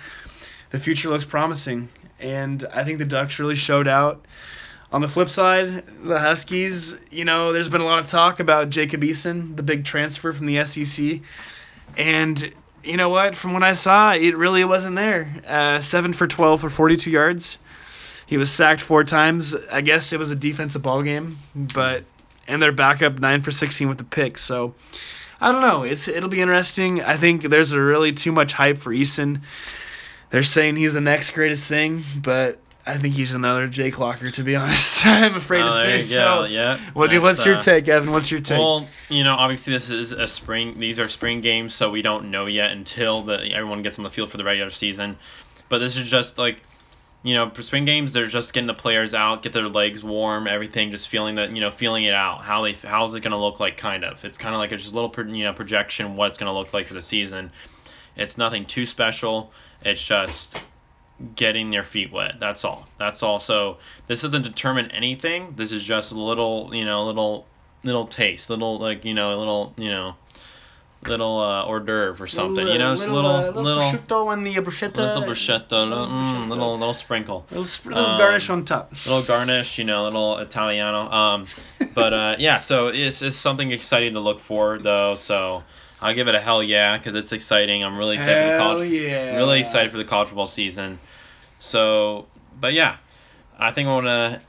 The 0.72 0.80
future 0.80 1.08
looks 1.08 1.24
promising, 1.24 1.88
and 2.20 2.66
I 2.74 2.84
think 2.84 2.98
the 2.98 3.06
Ducks 3.06 3.40
really 3.40 3.56
showed 3.56 3.88
out. 3.88 4.26
On 4.92 5.00
the 5.00 5.08
flip 5.08 5.30
side, 5.30 5.86
the 6.04 6.20
Huskies, 6.20 6.98
you 7.12 7.24
know, 7.24 7.54
there's 7.54 7.70
been 7.70 7.80
a 7.80 7.86
lot 7.86 8.00
of 8.00 8.08
talk 8.08 8.42
about 8.42 8.70
Jacob 8.70 9.02
Eason, 9.02 9.56
the 9.56 9.64
big 9.64 9.86
transfer 9.86 10.34
from 10.34 10.46
the 10.46 10.66
SEC, 10.66 11.22
and 11.96 12.54
you 12.84 12.98
know 12.98 13.08
what? 13.08 13.38
From 13.38 13.54
what 13.54 13.64
I 13.64 13.74
saw, 13.74 14.12
it 14.12 14.36
really 14.36 14.66
wasn't 14.66 14.98
there. 14.98 15.34
Uh, 15.48 15.80
seven 15.80 16.12
for 16.12 16.28
12 16.28 16.60
for 16.60 16.70
42 16.70 17.12
yards. 17.12 17.58
He 18.30 18.38
was 18.38 18.52
sacked 18.52 18.82
four 18.82 19.04
times. 19.04 19.56
I 19.72 19.82
guess 19.82 20.14
it 20.14 20.20
was 20.20 20.30
a 20.30 20.36
defensive 20.36 20.84
ball 20.84 21.02
game, 21.02 21.36
but 21.56 22.04
and 22.48 22.62
their 22.62 22.72
backup 22.72 23.18
nine 23.20 23.42
for 23.42 23.50
16 23.50 23.90
with 23.90 23.98
the 23.98 24.04
pick. 24.04 24.38
So 24.38 24.76
I 25.42 25.52
don't 25.52 25.62
know. 25.62 25.82
It's 25.82 26.08
it'll 26.08 26.30
be 26.30 26.40
interesting. 26.40 27.02
I 27.02 27.18
think 27.18 27.42
there's 27.42 27.72
a 27.72 27.82
really 27.82 28.14
too 28.14 28.32
much 28.32 28.54
hype 28.54 28.78
for 28.78 28.94
Eason. 28.94 29.42
They're 30.30 30.44
saying 30.44 30.76
he's 30.76 30.94
the 30.94 31.02
next 31.02 31.32
greatest 31.32 31.68
thing, 31.68 32.04
but 32.22 32.60
I 32.86 33.00
think 33.00 33.16
he's 33.16 33.34
another 33.34 33.66
Jake 33.68 33.98
Locker, 33.98 34.30
to 34.30 34.44
be 34.44 34.56
honest. 34.62 35.04
I'm 35.08 35.34
afraid 35.36 35.64
Oh, 35.64 35.68
to 35.68 35.74
say 35.74 36.02
so. 36.04 36.44
Yeah. 36.44 36.78
What, 36.94 37.10
That's, 37.10 37.24
what's 37.24 37.46
your 37.48 37.56
uh, 37.56 37.62
take, 37.62 37.88
Evan? 37.88 38.12
What's 38.12 38.30
your 38.30 38.42
take? 38.42 38.60
Well, 38.60 38.88
you 39.10 39.24
know, 39.24 39.34
obviously 39.34 39.74
this 39.74 39.90
is 39.90 40.12
a 40.12 40.28
spring. 40.28 40.80
These 40.80 41.00
are 41.00 41.08
spring 41.08 41.42
games, 41.42 41.74
so 41.74 41.90
we 41.90 42.04
don't 42.04 42.30
know 42.30 42.46
yet 42.46 42.70
until 42.72 43.24
the 43.24 43.52
everyone 43.52 43.82
gets 43.82 43.98
on 43.98 44.04
the 44.04 44.12
field 44.12 44.30
for 44.30 44.38
the 44.38 44.44
regular 44.44 44.70
season. 44.70 45.18
But 45.68 45.80
this 45.80 45.98
is 45.98 46.08
just 46.08 46.38
like, 46.38 46.62
you 47.22 47.34
know, 47.34 47.50
for 47.50 47.62
spring 47.62 47.86
games, 47.86 48.14
they're 48.14 48.28
just 48.28 48.54
getting 48.54 48.68
the 48.68 48.74
players 48.74 49.14
out, 49.14 49.44
get 49.44 49.52
their 49.52 49.68
legs 49.68 50.04
warm, 50.04 50.48
everything, 50.48 50.92
just 50.92 51.10
feeling 51.10 51.36
that, 51.36 51.54
you 51.54 51.60
know, 51.60 51.70
feeling 51.70 52.06
it 52.06 52.14
out. 52.14 52.44
How 52.44 52.62
they, 52.62 52.74
how's 52.74 53.14
it 53.14 53.22
gonna 53.22 53.40
look 53.40 53.60
like? 53.60 53.76
Kind 53.78 54.06
of. 54.06 54.24
It's 54.24 54.38
kind 54.38 54.56
of 54.56 54.60
like 54.60 54.72
a 54.72 54.78
just 54.78 54.94
little, 54.94 55.14
you 55.36 55.44
know, 55.44 55.54
projection 55.54 56.16
what 56.16 56.30
it's 56.30 56.38
gonna 56.38 56.54
look 56.54 56.74
like 56.74 56.88
for 56.88 56.94
the 56.94 57.02
season. 57.02 57.52
It's 58.16 58.38
nothing 58.38 58.66
too 58.66 58.86
special. 58.86 59.52
It's 59.82 60.04
just 60.04 60.62
getting 61.36 61.70
their 61.70 61.84
feet 61.84 62.12
wet. 62.12 62.36
That's 62.40 62.64
all. 62.64 62.88
That's 62.98 63.22
all. 63.22 63.40
So 63.40 63.78
this 64.08 64.22
doesn't 64.22 64.44
determine 64.44 64.92
anything. 64.92 65.54
This 65.56 65.72
is 65.72 65.84
just 65.84 66.12
a 66.14 66.20
little, 66.20 66.70
you 66.74 66.86
know, 66.86 67.06
little 67.06 67.48
little 67.84 68.08
taste, 68.08 68.50
little 68.50 68.78
like 68.78 69.04
you 69.04 69.14
know, 69.14 69.36
a 69.36 69.38
little 69.38 69.74
you 69.78 69.90
know, 69.90 70.16
little 71.06 71.40
uh, 71.40 71.64
hors 71.64 71.80
d'oeuvre 71.80 72.22
or 72.24 72.28
something. 72.28 72.68
you 72.68 72.78
know, 72.78 72.94
just 72.96 73.08
a 73.08 73.14
little 73.14 73.32
uh, 73.32 73.52
little 73.52 73.82
prosciutto 73.82 74.34
and 74.34 74.46
the 74.46 74.56
bruschetta. 74.56 74.98
little 74.98 75.22
bruschetta, 75.24 75.72
little, 75.90 76.08
mm, 76.08 76.10
bruschetta. 76.10 76.50
little 76.50 76.78
little 76.78 76.94
sprinkle, 76.94 77.46
Little, 77.52 77.66
little 77.90 78.06
Um, 78.06 78.18
garnish 78.18 78.50
on 78.50 78.66
top. 78.66 78.92
little 79.06 79.24
garnish, 79.24 79.78
you 79.78 79.86
know, 79.86 80.04
little 80.04 80.38
Italiano. 80.40 81.10
Um, 81.10 81.46
but 81.94 82.14
uh, 82.14 82.36
yeah, 82.40 82.58
so 82.58 82.88
it's 82.88 83.22
it's 83.22 83.36
something 83.36 83.72
exciting 83.72 84.14
to 84.14 84.20
look 84.20 84.40
for 84.40 84.78
though. 84.80 85.16
So. 85.16 85.64
I'll 86.02 86.14
give 86.14 86.30
it 86.30 86.34
a 86.36 86.40
hell 86.40 86.64
yeah 86.64 86.98
because 86.98 87.14
it's 87.14 87.34
exciting. 87.34 87.84
I'm 87.84 87.98
really 87.98 88.16
excited 88.16 88.42
for 88.46 88.52
the 88.54 88.58
college. 88.58 88.90
yeah. 88.90 89.36
Really 89.36 89.60
excited 89.60 89.92
for 89.92 89.98
the 89.98 90.06
college 90.06 90.30
football 90.30 90.48
season. 90.48 90.98
So, 91.60 92.28
but 92.58 92.72
yeah, 92.72 92.96
I 93.58 93.74
think 93.74 93.90
I 93.90 93.92
want 93.94 94.06
to 94.06 94.42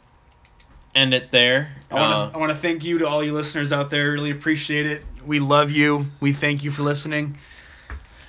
end 0.95 1.13
it 1.13 1.33
there. 1.33 1.73
I 1.91 1.95
want 1.95 2.13
Uh, 2.15 2.31
to 2.31 2.35
I 2.37 2.39
want 2.39 2.53
to 2.53 2.57
thank 2.57 2.85
you 2.85 2.99
to 2.99 3.09
all 3.09 3.25
you 3.25 3.33
listeners 3.33 3.73
out 3.73 3.91
there. 3.91 4.13
Really 4.13 4.31
appreciate 4.31 4.87
it. 4.87 5.05
We 5.27 5.41
love 5.41 5.71
you. 5.71 6.07
We 6.21 6.33
thank 6.33 6.65
you 6.65 6.71
for 6.71 6.83
listening. 6.83 7.39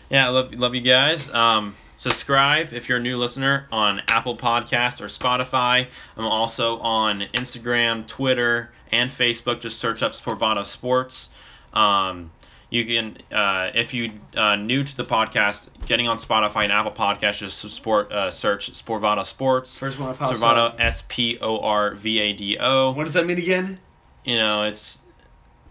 yeah, 0.10 0.26
I 0.26 0.30
love 0.30 0.54
love 0.54 0.76
you 0.76 0.82
guys. 0.82 1.30
Um, 1.30 1.76
subscribe 1.98 2.74
if 2.74 2.90
you're 2.90 2.98
a 2.98 3.02
new 3.02 3.16
listener 3.16 3.68
on 3.72 4.02
Apple 4.08 4.36
Podcasts 4.36 5.02
or 5.02 5.06
Spotify. 5.06 5.88
I'm 6.18 6.26
also 6.26 6.78
on 6.80 7.22
Instagram, 7.22 8.06
Twitter, 8.08 8.72
and 8.92 9.10
Facebook. 9.10 9.62
Just 9.62 9.80
search 9.80 10.04
up 10.04 10.12
Sporvado 10.12 10.66
Sports. 10.66 11.30
Um, 11.74 12.32
you 12.70 12.86
can, 12.86 13.18
uh, 13.34 13.72
if 13.76 13.94
you 13.94 14.12
uh, 14.36 14.56
new 14.56 14.84
to 14.84 14.98
the 14.98 15.04
podcast, 15.04 15.70
getting 15.86 16.08
on 16.08 16.18
Spotify 16.18 16.64
and 16.64 16.72
Apple 16.72 16.94
Podcasts, 16.94 17.40
just 17.40 17.60
sport 17.70 18.12
uh, 18.12 18.32
search 18.32 18.72
Sporvado 18.74 19.26
Sports. 19.26 19.78
First 19.78 20.00
one 20.00 20.10
that 20.10 20.18
pops. 20.18 20.76
S 20.80 21.04
P 21.08 21.38
O 21.42 21.60
R 21.60 21.96
V 21.96 22.20
A 22.20 22.34
D 22.34 22.58
O. 22.60 22.92
What 22.92 23.06
does 23.06 23.14
that 23.16 23.26
mean 23.26 23.38
again? 23.38 23.80
you 24.24 24.38
know, 24.38 24.64
it's 24.64 25.00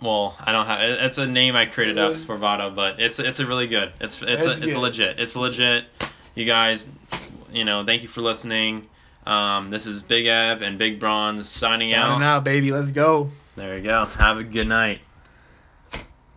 well, 0.03 0.37
I 0.41 0.53
don't 0.53 0.67
have 0.67 0.81
it's 0.81 1.19
a 1.19 1.27
name 1.27 1.57
I 1.57 1.67
created 1.67 1.99
up, 1.99 2.13
Sporvado, 2.13 2.75
but 2.75 3.01
it's 3.01 3.19
it's 3.19 3.41
a 3.41 3.47
really 3.47 3.67
good. 3.67 3.93
It's 4.01 4.21
it's 4.23 4.45
a, 4.45 4.51
it's 4.51 4.61
good. 4.61 4.77
legit. 4.77 5.21
It's 5.21 5.37
legit. 5.37 5.85
You 6.35 6.45
guys, 6.45 6.89
you 7.53 7.65
know, 7.65 7.85
thank 7.85 8.03
you 8.03 8.09
for 8.09 8.21
listening. 8.21 8.89
Um, 9.27 9.71
this 9.71 9.87
is 9.87 10.03
Big 10.03 10.27
Ev 10.27 10.63
and 10.63 10.79
Big 10.79 10.99
Bronze 10.99 11.49
signing, 11.49 11.93
out. 11.93 12.09
Signing 12.09 12.27
out, 12.27 12.45
baby. 12.45 12.73
Let's 12.73 12.91
go. 12.91 13.31
There 13.57 13.77
you 13.77 13.85
go. 13.85 14.05
Have 14.05 14.39
a 14.39 14.45
good 14.45 14.69
night. 14.69 15.01